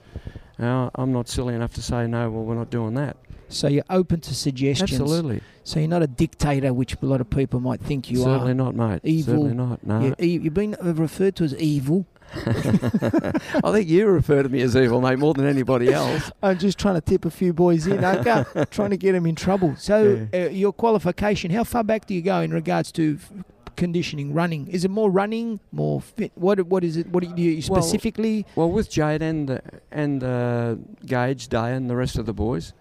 [0.61, 2.31] uh, I'm not silly enough to say no.
[2.31, 3.17] Well, we're not doing that.
[3.49, 5.01] so you're open to suggestions.
[5.01, 8.35] Absolutely, So you're not a dictator, which a lot of people might think you certainly
[8.35, 8.39] are.
[8.41, 9.01] Certainly not, mate.
[9.05, 9.35] Evil.
[9.35, 9.87] Certainly not.
[9.87, 10.01] No.
[10.19, 12.07] You're, you've been referred to as evil.
[12.35, 16.31] I think you refer to me as evil, mate, more than anybody else.
[16.43, 18.45] I'm just trying to tip a few boys in, okay?
[18.71, 19.77] trying to get them in trouble.
[19.77, 23.33] So, uh, your qualification, how far back do you go in regards to f-
[23.77, 24.67] conditioning, running?
[24.69, 26.33] Is it more running, more fit?
[26.35, 27.07] What What is it?
[27.09, 28.47] What do you, do you Well- specifically?
[28.57, 29.61] Well, with Jayde and
[29.93, 32.73] and uh, Gaige, Day, and the rest of the boys,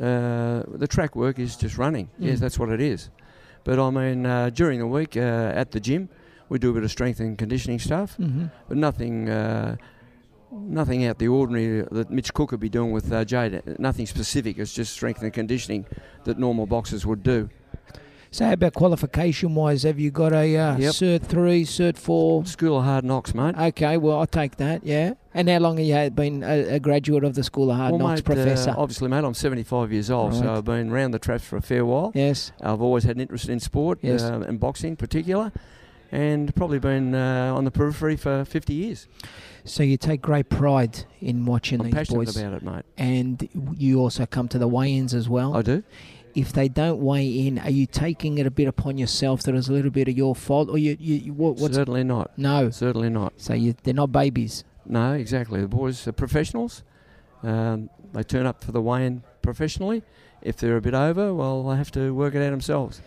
[0.00, 2.08] uh, the track work is just running.
[2.18, 2.40] Yes, Mm.
[2.40, 3.10] that's what it is.
[3.64, 6.08] But I mean, uh, during the week uh, at the gym,
[6.48, 8.50] we do a bit of strength and conditioning stuff, Mhm.
[8.68, 9.28] but nothing.
[9.28, 9.76] Uh,
[10.54, 13.78] Nothing out the ordinary that Mitch Cook would be doing with uh, Jayde.
[13.78, 14.58] Nothing specific.
[14.58, 15.86] It's just strength and conditioning
[16.24, 17.48] that normal boxers would do.
[18.34, 19.82] So, how about qualification wise?
[19.82, 20.92] Have you got a uh, Yep.
[20.94, 22.46] Cert 3, Cert 4?
[22.46, 23.54] School of Hard Knocks, mate.
[23.58, 25.12] Okay, well, I'll take that, yeah.
[25.34, 27.98] And how long have you been a, a graduate of the School of Hard well,
[27.98, 28.74] Knocks, mate, uh, Professor?
[28.74, 30.42] obviously, mate, I'm 75 years old, Right.
[30.44, 32.10] so I've been round the traps for a fair while.
[32.14, 32.52] yes.
[32.62, 34.22] I've always had an interest in sport Yes.
[34.22, 35.52] uh, and boxing in particular,
[36.10, 39.08] and probably been uh, on the periphery for 50 years.
[39.64, 42.36] So, you take great pride in watching I'm these passionate boys.
[42.38, 42.84] about it, mate.
[42.96, 45.54] And you also come to the weigh ins as well.
[45.54, 45.82] I do.
[46.34, 49.68] If they don't weigh in, are you taking it a bit upon yourself that it's
[49.68, 52.30] a little bit of your fault, or you, you, you what, what's Certainly not.
[52.38, 52.70] no?
[52.70, 53.34] Certainly not.
[53.36, 54.64] So you, they're not babies.
[54.86, 55.60] No, exactly.
[55.60, 56.82] The boys are professionals.
[57.42, 60.02] Um, they turn up for the weigh-in professionally.
[60.42, 63.00] If they're a bit over, well, they have to work it out themselves.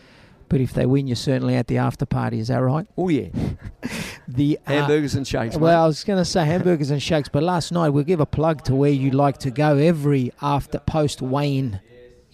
[0.47, 2.39] But if they win, you're certainly at the after party.
[2.39, 2.87] Is that right?
[2.97, 3.29] Oh yeah,
[4.27, 5.57] The uh, hamburgers and shakes.
[5.57, 8.25] well, I was going to say hamburgers and shakes, but last night we'll give a
[8.25, 11.79] plug to where you like to go every after post weigh-in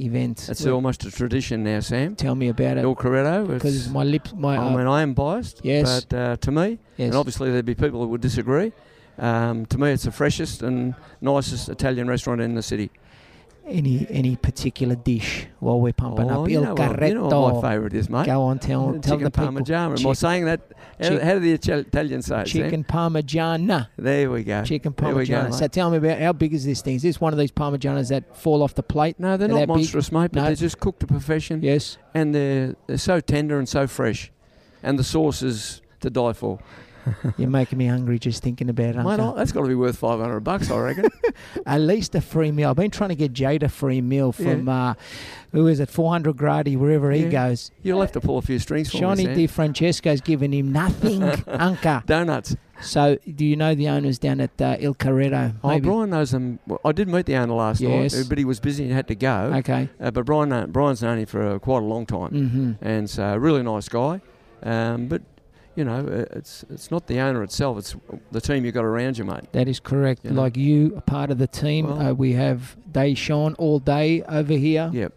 [0.05, 0.47] event.
[0.49, 2.15] it's Well, almost a tradition now, Sam.
[2.15, 3.47] Tell me about it, Il Carretto.
[3.47, 5.61] because it's- my lips, my I uh, mean, I am biased.
[5.63, 6.05] Yes.
[6.05, 7.07] But uh, to me, yes.
[7.07, 8.71] and obviously there'd be people that would disagree.
[9.19, 12.89] Um, to me, it's the freshest and nicest Italian restaurant in the city.
[13.71, 17.29] Any any particular dish while we're pumping oh, up you Il know, what, you know
[17.29, 17.61] Carretto.
[17.61, 18.25] my favourite is, mate.
[18.25, 19.47] Go on, tell Uh, tell the people.
[19.47, 19.99] parmigiana.
[19.99, 20.61] Am I saying that?
[20.99, 22.47] How, chick- how do the Ital- Italians say it?
[22.47, 22.61] Sam?
[22.63, 23.87] Chicken parmigiana.
[23.97, 24.63] There we go.
[24.63, 26.95] Chicken we go, So tell me about how big is this thing?
[26.95, 29.19] Is this one of these parmigianas that fall off the plate?
[29.19, 29.69] No, they're Are not they big?
[29.69, 30.45] monstrous, mate, but No.
[30.45, 31.97] they're just cooked to perfection, Yes.
[32.13, 34.31] and they're they're so tender and so fresh,
[34.83, 36.59] and the sauce is to die for.
[37.37, 39.03] You're making me hungry just thinking about it.
[39.03, 39.19] Mate.
[39.19, 41.09] I- that's got to be worth five hundred bucks, I reckon.
[41.65, 42.69] At least a free meal.
[42.69, 44.93] I've been trying to get Jayde a free meal from, uh,
[45.51, 47.71] who is it, 400 Grady, wherever he goes.
[47.83, 49.47] You'll have to pull a few strings for Johnny me, Di.
[49.47, 52.05] Francesco's giving him nothing, Unca.
[52.05, 52.55] Donuts.
[52.81, 55.53] So, do you know the owners down at uh, Il Carretto?
[55.63, 55.87] Oh, Maybe.
[55.87, 56.57] Brian knows them.
[56.65, 58.15] Well, I did meet the owner last Yes.
[58.15, 59.51] night, but he was busy and had to go.
[59.57, 59.87] Okay.
[59.99, 62.71] Uh, but Brian, uh, Brian's known him for uh, quite a long time, Mm-hmm.
[62.83, 64.19] and so really nice guy.
[64.63, 65.21] Um, but
[65.75, 67.95] you know, uh, it's it's not the owner itself; it's
[68.31, 69.51] the team you've got around you, mate.
[69.53, 70.25] That is correct.
[70.25, 70.41] You know.
[70.41, 71.87] Like you, a part of the team.
[71.87, 74.89] Well- uh, we have Day Sean all day over here.
[74.93, 75.13] Yep.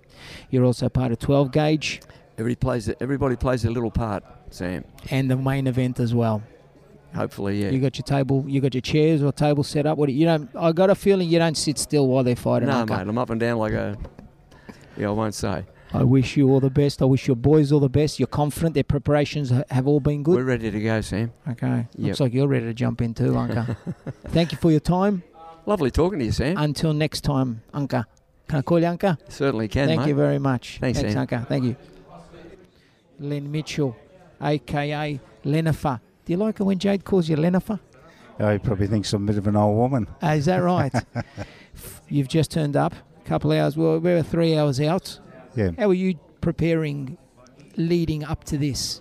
[0.50, 2.00] You're also part of 12 gauge
[2.36, 2.90] Everybody plays.
[3.00, 4.84] Everybody plays a little part, Sam.
[5.10, 6.42] and the main event as well.
[7.14, 7.70] Hopefully, yeah.
[7.70, 9.98] You got your table, you got your chairs or table set up.
[9.98, 10.50] What do you, you don't?
[10.56, 12.68] I got a feeling you don't sit still while they're fighting.
[12.68, 13.96] no, mate, I'm up and down like a.
[14.96, 15.64] Yeah, I won't say.
[15.94, 17.00] I wish you all the best.
[17.00, 18.18] I wish your boys all the best.
[18.18, 18.74] You're confident.
[18.74, 20.34] Their preparations have all been good.
[20.36, 21.32] We're ready to go, Sam.
[21.48, 21.86] okay.
[21.96, 21.98] Yep.
[21.98, 23.76] Looks like you're ready to jump in too, Unca.
[24.28, 25.22] Thank you for your time.
[25.66, 26.56] Lovely talking to you, Sam.
[26.58, 28.04] Until next time, Unca.
[28.48, 29.18] Can I call you Unca?
[29.30, 30.08] Certainly can, Thank mate.
[30.08, 30.78] you very much.
[30.80, 31.14] Thanks, Sam.
[31.14, 31.46] Unca.
[31.46, 31.76] Thank you.
[33.20, 33.96] Len Mitchell,
[34.42, 36.00] aka Lenifer.
[36.24, 37.78] Do you like it when Jayde calls you Lenifer?
[38.40, 40.08] Oh, he probably thinks I'm a bit of an old woman.
[40.20, 40.92] Uh, is that right?
[42.08, 42.92] You've just turned up.
[43.24, 43.76] A couple of hours.
[43.76, 45.20] Well, we're three hours out.
[45.56, 45.70] Yeah.
[45.78, 47.18] How are you preparing,
[47.76, 49.00] leading up to this?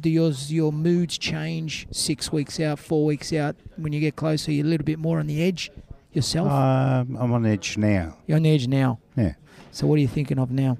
[0.00, 3.56] Do yours your moods change six weeks out, four weeks out?
[3.76, 5.70] When you get closer, you're a little bit more on the edge
[6.12, 6.48] yourself.
[6.50, 8.16] Um, I'm on edge now.
[8.26, 9.00] you're on the edge now.
[9.16, 9.34] Yeah.
[9.72, 10.78] So what are you thinking of now?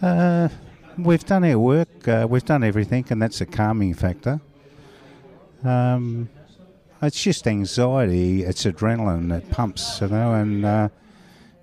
[0.00, 0.48] Uh,
[0.96, 2.08] we've done our work.
[2.08, 4.40] Uh, we've done everything, and that's a calming factor.
[5.62, 6.30] Um,
[7.02, 8.42] it's just anxiety.
[8.42, 10.88] It's adrenaline that pumps, you know, and uh,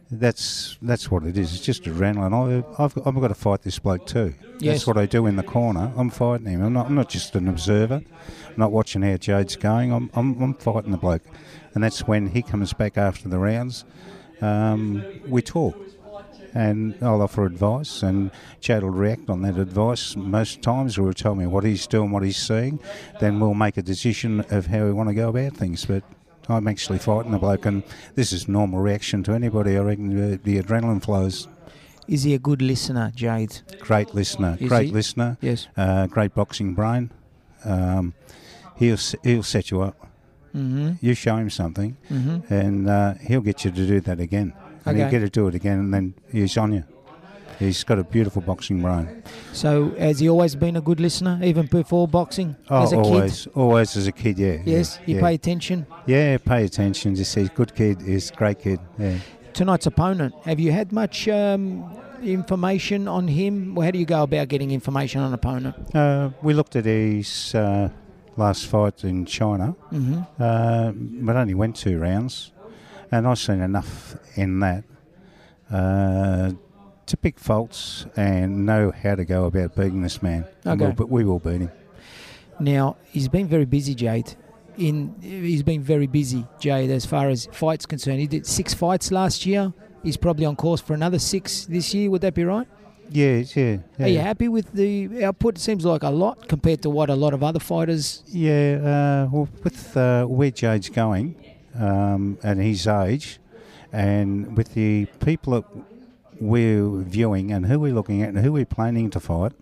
[0.10, 1.54] that's that's what it is.
[1.54, 2.34] It's just adrenaline.
[2.34, 4.34] I, I've, I've got to fight this bloke too.
[4.60, 4.76] Yes.
[4.76, 5.92] That's what I do in the corner.
[5.98, 6.64] I'm fighting him.
[6.64, 7.96] I'm not, I'm not just an observer.
[7.96, 9.92] I'm not watching how Jayde's going.
[9.92, 11.24] I'm, I'm, I'm fighting the bloke.
[11.74, 13.86] And that's when he comes back after the rounds.
[14.42, 15.78] Um, we talk.
[16.54, 21.14] And I'll offer advice, and Jayde will react on that advice most times, or will
[21.14, 22.80] tell me what he's doing, what he's seeing.
[23.20, 25.86] Then we'll make a decision of how we want to go about things.
[25.86, 26.04] But
[26.50, 27.84] I'm actually fighting the bloke, and
[28.16, 29.78] this is normal reaction to anybody.
[29.78, 31.48] I reckon the, the adrenaline flows.
[32.08, 33.80] Is he a good listener, Jayde?
[33.80, 34.92] Great listener, Is great he?
[34.94, 35.68] listener, Yes.
[35.76, 37.12] uh, great boxing brain.
[37.66, 38.14] Um,
[38.78, 39.98] he'll he'll set you up.
[40.56, 40.94] Mm-hmm.
[41.02, 42.54] You show him something, Mm-hmm.
[42.54, 44.54] and uh, he'll get you to do that again.
[44.86, 46.84] And he'll get to do it again, and then he's on you.
[47.60, 49.24] He's got a beautiful boxing brain.
[49.52, 52.56] So has he always been a good listener, even before boxing?
[52.70, 53.52] Oh, as a always, kid?
[53.56, 54.58] always as a kid, yeah.
[54.66, 55.22] Yes, yeah, you yeah.
[55.22, 55.86] pay attention.
[56.06, 57.16] Yeah, pay attention.
[57.16, 58.80] Just say, good kid, he's a great kid.
[59.00, 59.18] Yeah.
[59.54, 61.84] Tonight's opponent, have you had much um,
[62.22, 63.74] information on him?
[63.74, 65.96] Well, how do you go about getting information on an opponent?
[65.96, 67.90] Uh, we looked at his uh,
[68.36, 70.20] last fight in China, Mm-hmm.
[70.40, 70.92] uh,
[71.26, 72.52] but only went two rounds,
[73.12, 74.84] and I've seen enough in that
[75.72, 76.52] uh,
[77.08, 80.46] to pick faults and know how to go about beating this man.
[80.66, 80.84] Okay.
[80.84, 81.72] we'll, but we will beat him.
[82.60, 84.36] Now he's been very busy, Jayde.
[84.78, 88.20] In he's been very busy, Jayde, as far as fights concerned.
[88.20, 89.74] He did six fights last year.
[90.04, 92.10] He's probably on course for another six this year.
[92.12, 92.68] Would that be right?
[93.10, 93.78] Yeah, yeah.
[93.98, 94.06] yeah.
[94.06, 95.56] Are you happy with the output?
[95.56, 98.24] It seems like a lot compared to what a lot of other fighters.
[98.28, 101.36] Yeah, uh, well, with uh, where Jayde's going
[101.76, 103.40] um, and his age,
[103.92, 105.66] and with the people that
[106.40, 109.54] we're viewing and who we're looking at and who we're planning to fight,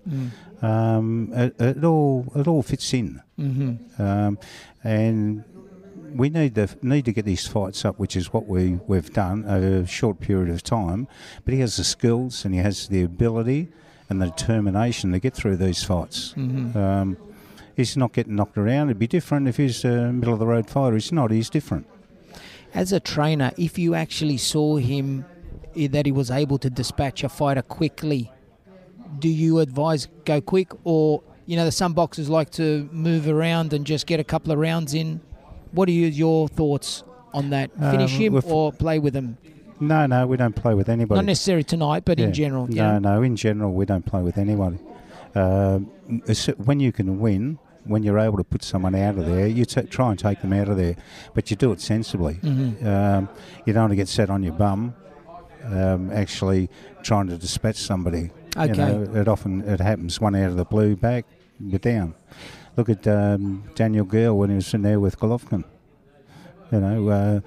[0.62, 4.02] um, it, it all it all fits in, Mm-hmm.
[4.02, 4.40] um,
[4.84, 5.44] and
[6.14, 9.44] we need to need to get these fights up, which is what we we've done
[9.46, 11.08] over a short period of time.
[11.44, 13.68] But he has the skills and he has the ability
[14.10, 16.34] and the determination to get through these fights.
[16.38, 16.78] Mm-hmm.
[16.78, 17.18] Um,
[17.76, 18.88] he's not getting knocked around.
[18.90, 20.96] It'd be different if he's a middle of the road fighter.
[20.96, 21.32] He's not.
[21.32, 21.88] He's different.
[22.74, 25.26] As a trainer, if you actually saw him
[25.76, 28.32] that he was able to dispatch a fighter quickly,
[29.20, 33.74] do you advise go quick or you know there's some boxers like to move around
[33.74, 35.22] and just get a couple of rounds in?
[35.72, 37.72] What are you, your thoughts on that?
[37.78, 39.38] Finish Um, him or play with him?
[39.80, 41.18] No, no, we don't play with anybody.
[41.18, 42.28] Not necessarily tonight, but Yeah.
[42.28, 42.66] in general.
[42.68, 43.16] No, know?
[43.18, 44.78] no, in general, we don't play with anybody.
[45.36, 45.90] Um,
[46.28, 49.66] it's- when you can win, when you're able to put someone out of there, you
[49.66, 50.96] ta try and take them out of there,
[51.34, 52.36] but you do it sensibly.
[52.36, 52.86] Mhm.
[52.86, 53.30] Um,
[53.66, 54.94] you don't want to get set on your bum.
[55.66, 56.70] Um, actually,
[57.02, 58.32] trying to dispatch somebody.
[58.56, 58.68] Okay.
[58.68, 60.22] You know, it often it happens.
[60.22, 61.26] One out of the blue, back,
[61.60, 62.14] you're down.
[62.78, 65.64] Look at um, Daniel Geale when he was in there with Golovkin.
[66.72, 67.40] You know, uh,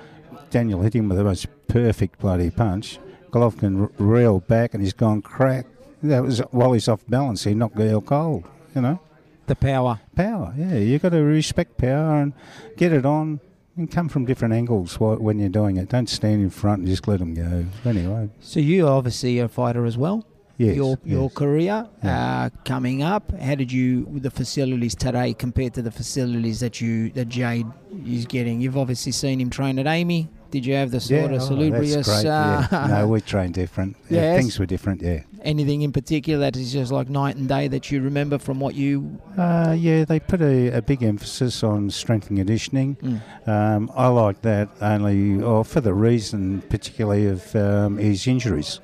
[0.51, 2.99] Daniel hit him with the most perfect bloody punch.
[3.31, 5.67] Golovkin r- reeled back and he's gone crack.
[6.03, 7.45] That was while he's off balance.
[7.45, 8.45] He knocked Geale cold.
[8.75, 9.01] You know,
[9.47, 10.01] The power.
[10.15, 10.55] power.
[10.57, 12.33] Yeah, you got to respect power and
[12.77, 13.41] get it on.
[13.79, 15.89] And come from different angles when you're doing it.
[15.89, 17.65] Don't stand in front and just let them go.
[17.89, 20.27] Anyway, So you obviously are a fighter as well.
[20.57, 20.75] yes.
[20.75, 21.35] your your yes.
[21.35, 22.47] career Yeah.
[22.47, 23.31] uh, coming up.
[23.41, 27.71] How did you with the facilities today compared to the facilities that you that Jayde
[28.05, 28.61] is getting?
[28.61, 30.29] You've obviously seen him train at Amy.
[30.51, 31.95] Did you have the sort yeah, of oh, salubrious?
[31.95, 32.27] that's great.
[32.27, 32.87] uh, yeah.
[32.89, 33.97] No, we train different.
[34.11, 34.41] Yeah, Yes.
[34.41, 35.03] things were different.
[35.03, 35.21] Yeah.
[35.43, 38.75] Anything in particular that is just like night and day that you remember from what
[38.75, 39.19] you?
[39.37, 42.97] Uh, yeah, they put a, a big emphasis on strength and conditioning.
[42.97, 43.49] Mm.
[43.49, 48.81] Um, I like that only or for the reason, particularly of um, his injuries.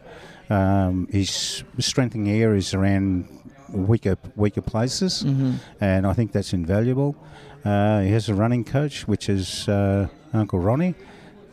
[0.50, 3.28] Um, his strengthening areas around
[3.70, 5.52] weaker weaker places, Mm-hmm.
[5.80, 7.16] and I think that's invaluable.
[7.64, 10.94] Uh, he has a running coach, which is uh, Uncle Ronnie.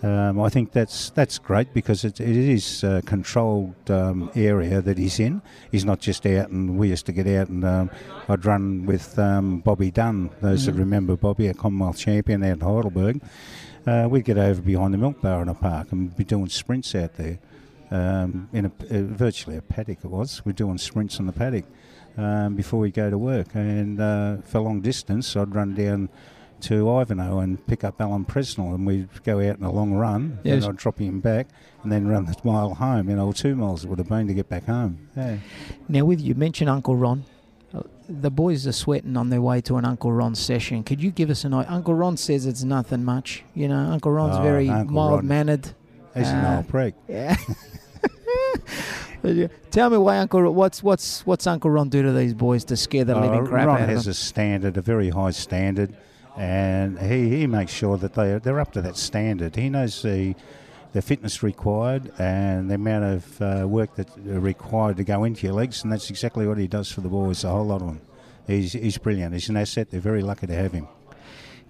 [0.04, 4.98] Um, I think that's that's great because it, it is a controlled um, area that
[4.98, 5.44] he's in.
[5.72, 7.92] He's not just out, and we used to get out and um,
[8.28, 10.32] I'd run with um, Bobby Dunn.
[10.42, 10.80] Those that Mhm.
[10.80, 13.22] remember Bobby, a Commonwealth champion out in Heidelberg.
[13.86, 16.96] Uh, we'd get over behind the milk bar in a park and be doing sprints
[16.96, 17.38] out there.
[17.92, 20.42] Um, in a, uh, virtually a paddock it was.
[20.46, 21.66] We're doing sprints in the paddock
[22.18, 23.48] um, before we go to work.
[23.54, 26.10] And uh, for long distance, I'd run down
[26.62, 30.40] to Ivanhoe and pick up Alan Presnell, and we'd go out in a long run.
[30.44, 30.64] Yes.
[30.64, 31.48] And I'd drop him back,
[31.84, 33.10] and then run the mile home.
[33.10, 35.08] You know, or two miles it would have been to get back home.
[35.16, 35.38] Yeah.
[35.90, 37.26] Now, with you mentioned Uncle Ron.
[37.74, 40.84] uh, The boys are sweating on their way to an Uncle Ron session.
[40.84, 41.72] Could you give us an idea?
[41.72, 43.44] Uncle Ron says it's nothing much.
[43.54, 45.28] You know, Uncle Ron's Oh, very Uncle mild Ron.
[45.28, 45.74] mannered.
[46.14, 46.58] He's an Ah.
[46.58, 46.94] old prick.
[47.08, 47.36] Yeah.
[49.70, 52.76] Tell me why Uncle Ron, what's what's what's Uncle Ron do to these boys to
[52.76, 54.12] scare the living Uh, crap Ron out of them?
[54.12, 55.94] a standard, a very high standard.
[56.38, 59.56] And he, he makes sure that they they're up to that standard.
[59.56, 60.36] He knows the
[60.94, 65.46] the fitness required and the amount of uh, work that are required to go into
[65.48, 67.44] your legs, and that's exactly what he does for the boys.
[67.44, 68.02] A whole lot of them.
[68.48, 69.34] He's he's brilliant.
[69.34, 69.90] He's an asset.
[69.92, 70.88] They're very lucky to have him.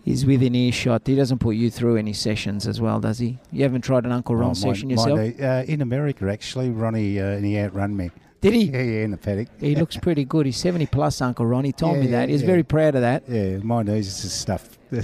[0.03, 1.03] He's within earshot.
[1.05, 3.37] He doesn't put you through any sessions as well, does he?
[3.51, 5.19] You haven't tried an Uncle Ron Oh, my- session my yourself?
[5.19, 8.09] day- uh, in America, actually, Ronnie uh, he outrun me.
[8.41, 8.63] Did he?
[8.65, 9.47] Yeah, yeah, in the paddock.
[9.59, 10.47] He looks pretty good.
[10.47, 11.63] He's 70 plus, Uncle Ron.
[11.63, 12.27] He told me that.
[12.27, 12.47] He's yeah.
[12.47, 13.23] very proud of that.
[13.29, 14.77] Yeah, my knees is stuff.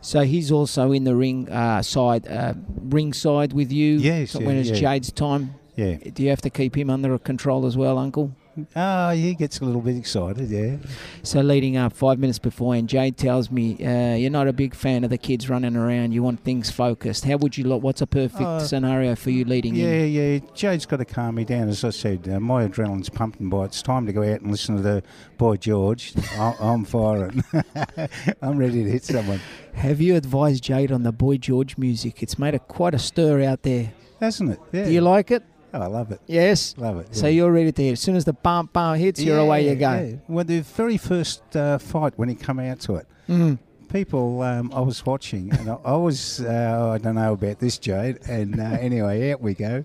[0.00, 2.54] So he's also in the ring uh, side, uh,
[2.84, 3.98] ring side with you.
[3.98, 4.76] Yes, yeah, when it's yeah.
[4.76, 5.96] Jayde's time, yeah.
[5.96, 8.34] do you have to keep him under control as well, Uncle?
[8.76, 10.76] Oh, he gets a little bit excited, yeah.
[11.22, 14.74] So leading up five minutes before, and Jayde tells me uh, you're not a big
[14.74, 16.12] fan of the kids running around.
[16.12, 17.24] You want things focused.
[17.24, 17.82] How would you look?
[17.82, 20.12] What's a perfect Uh, scenario for you leading Yeah, in?
[20.12, 20.20] yeah.
[20.22, 20.38] Yeah.
[20.54, 21.68] Jayde's got to calm me down.
[21.68, 23.64] As I said, uh, my adrenaline's pumping by.
[23.66, 25.02] It's time to go out and listen to the
[25.38, 26.12] boy George.
[26.38, 27.42] I- I'm firing.
[28.42, 29.40] I'm ready to hit someone.
[29.74, 32.22] Have you advised Jayde on the Boy George music?
[32.22, 33.92] It's made a quite a stir out there.
[34.20, 34.60] Hasn't it?
[34.72, 34.84] Yeah.
[34.84, 35.42] Do you like it?
[35.72, 36.20] Oh, I love it.
[36.26, 36.74] Yes.
[36.76, 37.14] Love it.
[37.14, 37.32] So yeah.
[37.32, 37.92] you're ready to hit.
[37.92, 39.92] As soon as the bump bump hits, you're away you go.
[39.92, 40.16] Yeah.
[40.28, 43.58] Well, the very first uh, fight when he come out to it, Mm.
[43.92, 47.78] people um, I was watching, and I, I was uh, I don't know about this
[47.78, 49.84] Jayde, and uh, anyway, out we go,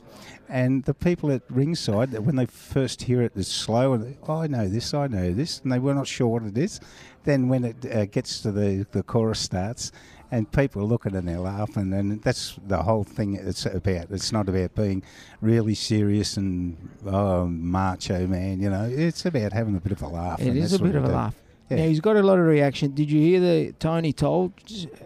[0.49, 4.17] and the people at ringside that when they first hear it, it's slow, and they,
[4.27, 6.79] oh, I know this, I know this, and they were not sure what it is.
[7.23, 9.91] Then when it uh, gets to the the chorus starts.
[10.31, 14.09] And people are looking and they're laughing, and that's the whole thing it's about.
[14.09, 15.03] It's not about being
[15.39, 18.59] really serious and oh, macho, man.
[18.59, 20.41] You know, it's about having a bit of a laugh.
[20.41, 21.13] It is a bit of a do.
[21.13, 21.35] laugh.
[21.69, 21.77] Yeah.
[21.77, 22.91] Now he's got a lot of reaction.
[22.91, 24.53] Did you hear the Tony told?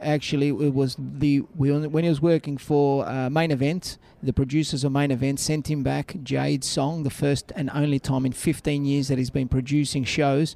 [0.01, 3.97] Actually, it was the when he was working for uh, main event.
[4.21, 8.25] The producers of main event sent him back Jayde's song, the first and only time
[8.25, 10.55] in 15 years that he's been producing shows.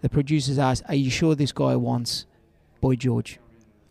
[0.00, 2.24] The producers asked, "Are you sure this guy wants
[2.80, 3.38] Boy George?"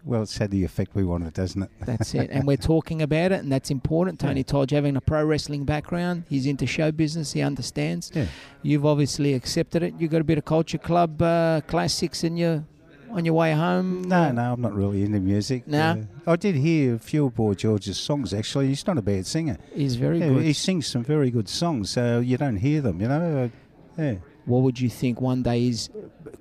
[0.05, 1.69] Well, it's had the effect we wanted, doesn't it?
[1.85, 2.29] That's it.
[2.33, 4.19] And we're talking about it, and that's important.
[4.19, 4.43] Tony Yeah.
[4.53, 8.11] Tolj having a pro wrestling background, he's into show business, he understands.
[8.13, 8.25] Yeah.
[8.63, 9.93] You've obviously accepted it.
[9.97, 12.65] You've got a bit of culture club uh, classics in your
[13.11, 14.01] on your way home.
[14.01, 15.67] No, no, I'm not really into music.
[15.67, 16.03] No?
[16.25, 18.69] Uh, I did hear a few of Boy George's songs, actually.
[18.69, 19.57] He's not a bad singer.
[19.73, 20.41] He's very Yeah, good.
[20.43, 23.51] he sings some very good songs, so you don't hear them, you know?
[23.97, 24.15] Uh, yeah.
[24.45, 25.89] What would you think one day is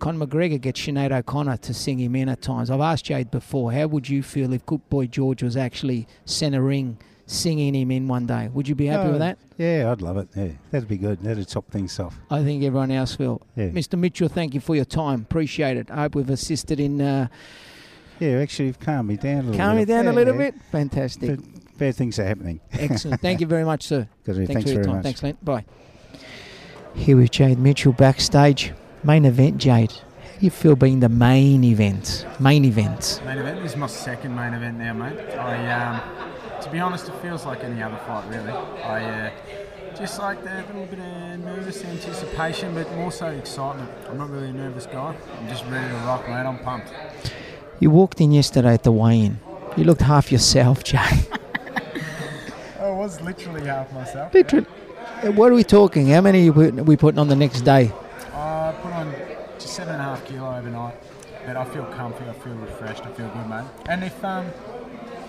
[0.00, 2.70] Conor McGregor gets Sinead O'Connor to sing him in at times?
[2.70, 6.62] I've asked Jayde before, how would you feel if Good Boy George was actually centre
[6.62, 8.48] ring singing him in one day?
[8.53, 9.38] Would you be happy Oh, with that?
[9.57, 10.28] Yeah, I'd love it.
[10.34, 11.20] Yeah, that'd be good.
[11.22, 12.18] That'd top things off.
[12.30, 13.40] I think everyone else will.
[13.55, 13.68] Yeah.
[13.68, 13.96] Mr.
[13.98, 15.20] Mitchell, thank you for your time.
[15.22, 15.88] Appreciate it.
[15.90, 17.28] I hope we've assisted in uh,
[18.18, 19.92] Yeah, actually, you've calmed me down a little calming bit.
[19.92, 20.50] down a little yeah.
[20.50, 20.62] bit.
[20.72, 21.36] Fantastic.
[21.38, 22.61] But bad things are happening.
[22.72, 23.20] Excellent.
[23.20, 24.09] Thank you very much, sir.
[24.24, 24.94] Good, Thanks, Thanks for your very time.
[24.96, 25.03] much.
[25.05, 25.38] Thanks, Len.
[25.42, 25.64] Bye.
[26.95, 28.72] Here with Jayde Mitchell backstage.
[29.03, 29.99] Main event, Jayde.
[29.99, 32.26] How do you feel being the main event?
[32.38, 33.20] Main event.
[33.24, 33.62] Main event.
[33.62, 35.18] This is my second main event now, mate.
[35.36, 36.01] I, um,
[36.61, 38.53] to be honest, it feels like any other fight, really.
[38.53, 39.30] I uh,
[39.97, 43.90] just like that little bit of nervous anticipation, but more so excitement.
[44.09, 45.16] I'm not really a nervous guy.
[45.38, 46.47] I'm just ready to rock, mate.
[46.47, 46.93] I'm pumped.
[47.80, 49.40] You walked in yesterday at the weigh-in.
[49.76, 51.38] You looked half yourself, Jayde.
[52.78, 54.32] I was literally half myself.
[54.34, 54.66] Literally.
[54.66, 54.82] Uh,
[55.23, 56.09] What are we talking?
[56.09, 57.93] How many are we putting on the next day?
[58.35, 59.14] I put on
[59.57, 60.97] just seven and a half kilo overnight,
[61.47, 62.25] but I feel comfy.
[62.29, 63.07] I feel refreshed.
[63.07, 63.64] I feel good, mate.
[63.87, 64.51] And if um,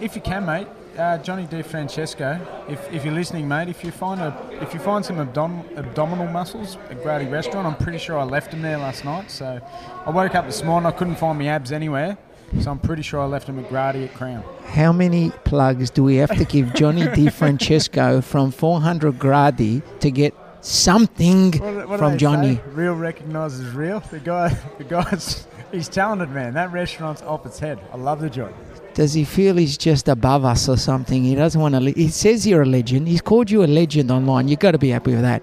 [0.01, 0.67] if you can, mate,
[0.97, 4.79] uh, Johnny Di Francesco, if, if you're listening, mate, if you find a if you
[4.79, 8.79] find some abdom- abdominal muscles at Gradi Restaurant, I'm pretty sure I left them there
[8.79, 9.29] last night.
[9.29, 9.61] So
[10.07, 12.17] I woke up this morning, I couldn't find my abs anywhere.
[12.61, 14.43] So I'm pretty sure I left him at Gradi at Crown.
[14.67, 20.11] How many plugs do we have to give Johnny Di Francesco from 400 Gradi to
[20.11, 22.55] get something What, what from Johnny?
[22.55, 22.61] say?
[22.71, 23.99] Real recognises real.
[23.99, 26.53] The guy, the guy's, he's talented, man.
[26.53, 27.79] That restaurant's off its head.
[27.91, 28.55] I love the joint.
[28.93, 31.23] Does he feel he's just above us or something?
[31.23, 31.81] He doesn't want to.
[31.81, 33.07] Le- he says you're a legend.
[33.07, 34.47] He's called you a legend online.
[34.47, 35.41] You've got to be happy with that.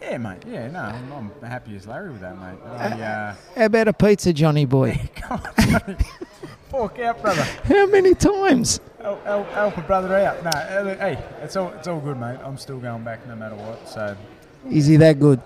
[0.00, 0.42] Yeah, mate.
[0.46, 2.58] Yeah, no, I'm, I'm happy as Larry with that, mate.
[2.66, 4.98] I, uh, How about a pizza, Johnny boy?
[5.16, 5.96] come on, Johnny.
[6.68, 7.42] Fork out, brother.
[7.64, 8.80] How many times?
[9.02, 10.42] Help, help, help a brother out.
[10.42, 12.38] No, uh, hey, it's all, it's all good, mate.
[12.44, 13.88] I'm still going back no matter what.
[13.88, 14.16] So
[14.70, 15.40] Is he that good?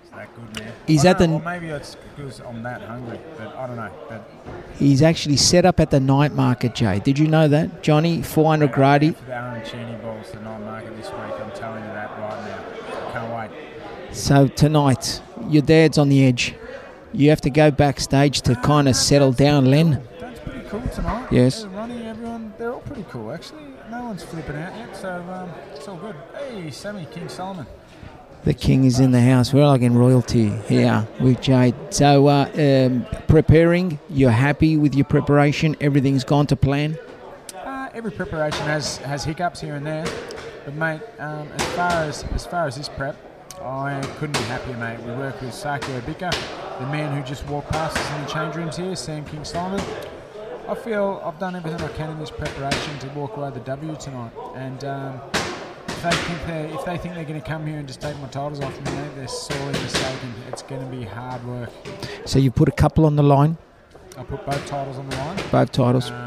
[0.00, 0.72] it's that good, man.
[0.86, 3.90] Is I that the- Or maybe it's because I'm that hungry, but I don't know.
[4.08, 4.22] But
[4.78, 7.00] He's actually set up at the night market, Jay.
[7.00, 7.82] Did you know that?
[7.82, 9.14] Johnny, 400 Gradi.
[9.16, 13.12] for the arancini balls, the night market this week, I'm telling you that right now.
[13.12, 13.67] Can't wait.
[14.12, 16.54] So tonight, your dad's on the edge.
[17.12, 20.02] You have to go backstage to kind of settle down, Len.
[20.18, 21.28] That's pretty cool tonight.
[21.30, 21.64] Yes.
[21.64, 23.64] Ronnie, everyone, they're all pretty cool, actually.
[23.90, 26.16] No one's flipping out yet, so um, it's all good.
[26.36, 27.66] Hey, Sammy King Solomon.
[28.44, 29.52] The king is in the house.
[29.52, 31.92] We're like in royalty here with Jayde.
[31.92, 35.76] So, uh, um, preparing, you're happy with your preparation?
[35.80, 36.98] Everything's gone to plan?
[37.54, 40.06] Uh, every preparation has, has hiccups here and there,
[40.64, 43.16] but mate, um, as far as as far as this prep,
[43.62, 45.00] I couldn't be happier, mate.
[45.00, 46.30] We work with Saki Obika,
[46.78, 49.80] the man who just walked past us in the change rooms here, Sam King Solomon.
[50.68, 53.60] I feel I've done everything I can in this preparation to walk away with the
[53.60, 55.20] W tonight, and um,
[55.88, 58.18] if they think they if they think they're going to come here and just take
[58.20, 60.34] my titles off me, mate, they're sorely mistaken.
[60.48, 61.70] It's going to be hard work.
[62.26, 63.56] So, you put a couple on the line,
[64.16, 65.36] I put both titles on the line.
[65.50, 66.10] both titles.
[66.10, 66.26] Um,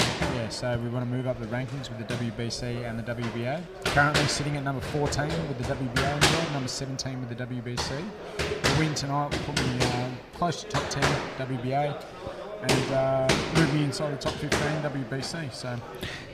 [0.52, 3.64] so we want to move up the rankings with the WBC and the WBA.
[3.86, 7.46] Currently sitting at number 14 with the WBA in the world, number 17 with the
[7.46, 8.04] WBC.
[8.38, 11.04] The win tonight will put me uh, close to top 10
[11.48, 12.04] WBA
[12.64, 15.54] and uh, move me inside the top 15 WBC.
[15.54, 15.78] So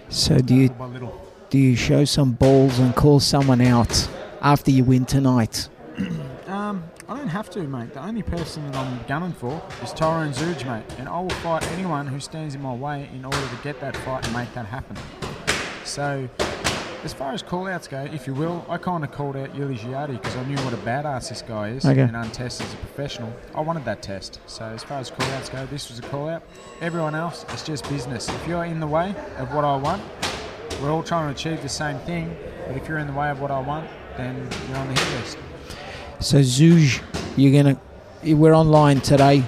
[0.09, 1.21] So, do you by little.
[1.49, 4.09] do you show some balls and call someone out
[4.41, 5.69] after you win tonight?
[6.47, 7.93] Um, I don't have to, mate.
[7.93, 10.83] The only person that I'm gunning for is Tyron Zeuge, mate.
[10.99, 13.95] And I will fight anyone who stands in my way in order to get that
[13.97, 14.97] fight and make that happen.
[15.85, 16.27] So,
[17.05, 20.21] as far as call-outs go, if you will, I kind of called out Yuli Giardi
[20.21, 22.01] because I knew what a badass this guy is Okay.
[22.01, 23.31] and untested as a professional.
[23.55, 24.41] I wanted that test.
[24.47, 26.43] So, as far as call-outs go, this was a call-out.
[26.81, 28.27] Everyone else, it's just business.
[28.27, 30.03] If you're in the way of what I want,
[30.81, 32.35] we're all trying to achieve the same thing.
[32.67, 34.35] But if you're in the way of what I want, then
[34.67, 35.37] you're on the hit list.
[36.19, 37.01] So, Zuj,
[37.37, 37.79] you're gonna.
[38.23, 39.43] We're online today.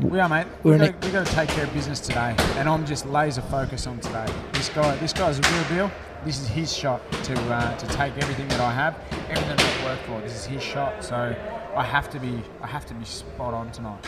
[0.00, 0.46] We are, mate.
[0.62, 3.04] We're We've in got, we got to take care of business today, and I'm just
[3.04, 4.26] laser focused on today.
[4.54, 5.92] This guy, this guy's a real deal.
[6.24, 8.94] This is his shot to uh, to take everything that I have,
[9.28, 10.20] everything that I've worked for.
[10.22, 11.36] This is his shot, so
[11.76, 14.02] I have to be, I have to be spot on tonight.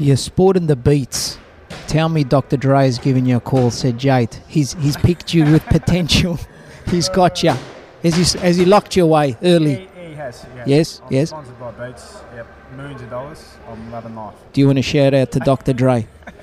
[0.00, 1.38] You're sporting the beats.
[1.86, 2.56] Tell me, Dr.
[2.56, 3.70] Dre has given you a call.
[3.70, 6.40] Said Jayde, he's he's picked you with potential.
[6.88, 7.54] he's got you.
[8.02, 9.88] Has he has he locked you away early?
[10.24, 10.46] Has.
[10.56, 10.64] Yeah.
[10.66, 11.28] Yes, I'm yes.
[11.28, 12.16] Sponsored by Beats.
[12.34, 12.46] Yep,
[12.76, 13.56] millions of dollars.
[13.68, 14.34] I'm loving life.
[14.52, 15.72] Do you want to shout out to Dr.
[15.72, 16.06] Dre?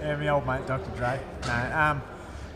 [0.00, 0.90] Yeah, my old mate, Dr.
[0.96, 1.20] Dre.
[1.46, 2.02] No, um,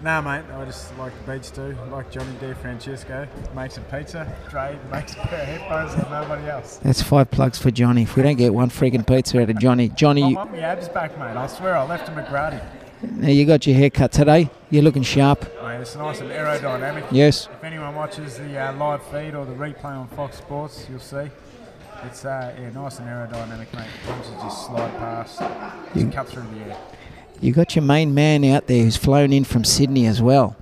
[0.03, 0.45] no, mate.
[0.51, 1.77] I just like the Beats too.
[1.91, 4.27] Like Johnny Di Francesco makes a pizza.
[4.49, 6.79] Dre makes a pair of headphones like nobody else.
[6.83, 8.03] That's five plugs for Johnny.
[8.03, 10.23] If we don't get one freaking pizza out of Johnny, Johnny.
[10.23, 11.37] I want my abs back, mate.
[11.37, 12.63] I swear I left him at Gradi.
[13.13, 14.51] Now you got your hair cut today.
[14.71, 15.43] You're looking sharp.
[15.63, 17.05] Mate, it's nice and aerodynamic.
[17.11, 17.49] Yes.
[17.53, 21.29] If anyone watches the uh, live feed or the replay on Fox Sports, you'll see.
[22.05, 23.89] It's uh, yeah, nice and aerodynamic, mate.
[24.07, 26.77] Bombs just slide past, just You- cut through the air.
[27.41, 30.57] You got your main man out there who's flown in from Sydney as well.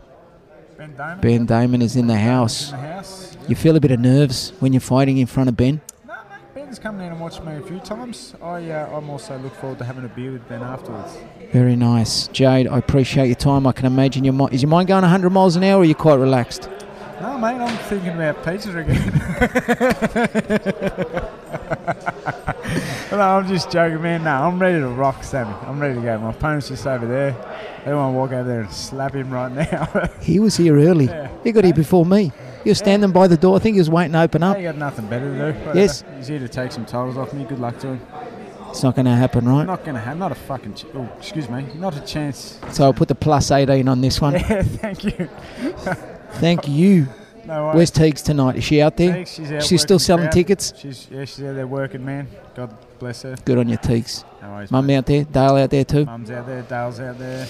[0.79, 1.21] Ben Damon.
[1.21, 2.73] Ben Damon is in the house.
[2.73, 3.37] In the house.
[3.49, 5.81] You feel a bit of nerves when you're fighting in front of Ben.
[6.73, 6.81] Mate.
[6.81, 8.35] Come in and watched me a few times.
[8.43, 11.19] I uh, I'm also look forward to having a beer with Ben afterwards.
[11.53, 12.67] Very nice, Jayde.
[12.71, 13.67] I appreciate your time.
[13.67, 14.55] I can imagine your mind.
[14.55, 16.71] Is your mind going 100 miles an hour, or are you quite relaxed?
[17.21, 19.13] No, mate, I'm thinking about pizza again.
[23.17, 24.25] no, I'm just joking, man.
[24.25, 25.55] No, I'm ready to rock, Sammy.
[25.63, 26.19] I'm ready to go.
[26.19, 27.33] My opponent's just over there.
[27.85, 30.11] They want to walk over there and slap him right now.
[30.21, 31.07] He was here early.
[31.07, 31.29] Yeah.
[31.43, 32.33] He got here before me.
[32.63, 33.57] He was standing by the door.
[33.57, 34.57] I think he was waiting to open up.
[34.57, 35.79] he got nothing better to do.
[35.79, 36.05] Yes.
[36.17, 37.45] he's here to take some titles off me.
[37.45, 38.01] Good luck to him.
[38.71, 39.67] It's not going to happen, right?
[39.67, 40.19] Not gonna happen.
[40.21, 40.75] not a fucking.
[40.75, 42.59] Ch- oh, excuse me, not a chance.
[42.71, 44.33] So I'll put the plus 18 on this one.
[44.49, 45.11] Yeah, thank you.
[46.35, 47.07] Thank you.
[47.45, 47.73] No.
[47.75, 48.57] Where's Teagues tonight?
[48.57, 49.13] Is she out there?
[49.13, 50.33] Thanks, she's out She's still selling crowd.
[50.33, 50.73] tickets?
[50.79, 52.29] She's yeah, she's out there working, man.
[52.55, 53.35] God bless her.
[53.45, 54.25] Good on your Teagues.
[54.41, 54.97] No worries, Mum mate.
[54.97, 56.05] out there, Dale out there too.
[56.05, 57.47] Mum's out there, Dale's out there,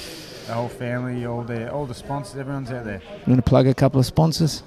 [0.47, 3.03] the whole family, all the all the sponsors, everyone's out there.
[3.27, 4.63] You want to plug a couple of sponsors?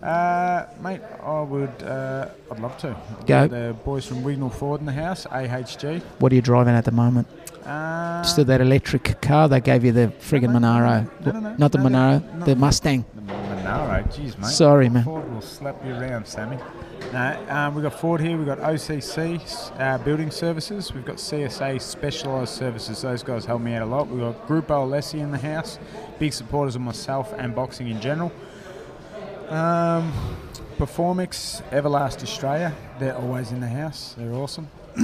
[0.00, 2.96] Uh, mate, I would, uh, I'd love to.
[3.26, 3.48] Go.
[3.48, 6.00] The boys from Wignall Ford in the house, AHG.
[6.20, 7.26] What are you driving at the moment?
[7.66, 11.04] Uh, Still that electric car they gave you the friggin' no, Monaro.
[11.26, 13.04] no, no, no, Not the Monaro, the Mustang.
[13.16, 14.46] The Monaro, jeez, mate.
[14.46, 15.02] Sorry, man.
[15.02, 16.58] Ford will slap you around, Sammy.
[17.12, 19.40] No, um, we've got Ford here, we've got OCC
[19.80, 23.00] uh, Building Services, we've got CSA Specialised Services.
[23.00, 24.08] Those guys help me out a lot.
[24.08, 25.78] We've got Grupo Alessi in the house,
[26.18, 28.30] big supporters of myself and boxing in general.
[29.48, 30.12] Um,
[30.76, 34.68] Performix, Everlast Australia, they're always in the house, they're awesome.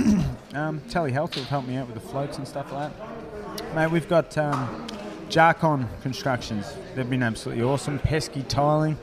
[0.52, 3.74] um, Telehealth have helped me out with the floats and stuff like that.
[3.74, 4.86] Mate, we've got um,
[5.30, 7.98] Jarcon Constructions, they've been absolutely awesome.
[7.98, 8.98] Pesky Tiling,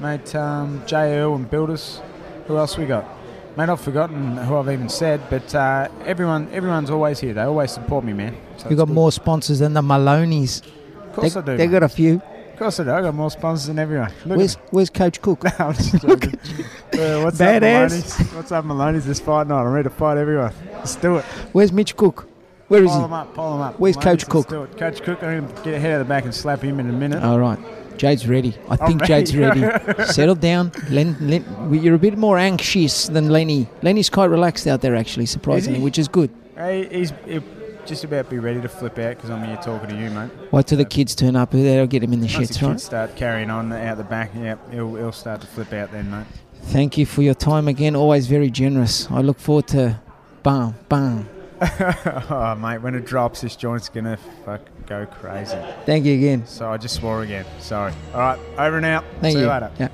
[0.00, 1.22] mate, um, J.
[1.22, 2.00] And Builders.
[2.46, 3.04] Who else we got?
[3.56, 7.34] Mate, I've forgotten who I've even said, but uh, everyone, everyone's always here.
[7.34, 8.34] They always support me, man.
[8.56, 8.94] So You got good.
[8.94, 10.62] more sponsors than the Moloney's.
[11.08, 11.56] Of course they, I do.
[11.58, 12.14] They got a few.
[12.52, 12.92] Of course I do.
[12.92, 14.10] I got more sponsors than everyone.
[14.24, 15.44] Look Where's Where's Coach Cook?
[15.44, 16.34] at I'm just joking.
[16.34, 17.42] Uh, what's Badass.
[17.42, 18.32] up, Moloney's?
[18.34, 19.04] What's up, Moloney's?
[19.06, 19.60] This fight night.
[19.62, 20.52] I'm ready to fight everyone.
[20.72, 21.24] Let's do it.
[21.52, 22.26] Where's Mitch Cook?
[22.68, 23.02] Where is pile he?
[23.02, 23.78] them up, pile them up.
[23.78, 24.48] Where's Mate, Coach Cook?
[24.48, 26.92] Coach Cook, I'm going to get ahead of the back and slap him in a
[26.92, 27.22] minute.
[27.22, 27.58] All right.
[28.02, 28.52] Jayde's ready.
[28.68, 29.12] I think ready.
[29.12, 30.04] Jayde's ready.
[30.12, 30.72] Settle down.
[30.90, 33.68] Len, Len, you're a bit more anxious than Lenny.
[33.80, 35.84] Lenny's quite relaxed out there, actually, surprisingly, he?
[35.84, 36.28] which is good.
[36.56, 37.44] Hey, he's he'll
[37.86, 40.32] just about be ready to flip out because I'm here talking to you, mate.
[40.50, 41.52] Wait till the kids turn up.
[41.52, 42.80] They'll get him in the Once the right?
[42.80, 46.26] start carrying on out the back, yeah, he'll, he'll start to flip out then, mate.
[46.64, 47.94] Thank you for your time again.
[47.94, 49.08] Always very generous.
[49.12, 50.00] I look forward to
[50.42, 51.28] bam, bam.
[52.30, 55.56] oh, mate, when it drops, this joint's gonna fuck go crazy.
[55.86, 56.46] Thank you again.
[56.46, 57.44] So I just swore again.
[57.60, 57.92] Sorry.
[58.12, 59.04] All right, over and out.
[59.20, 59.46] Thank See you.
[59.46, 59.70] you later.
[59.78, 59.88] Yeah.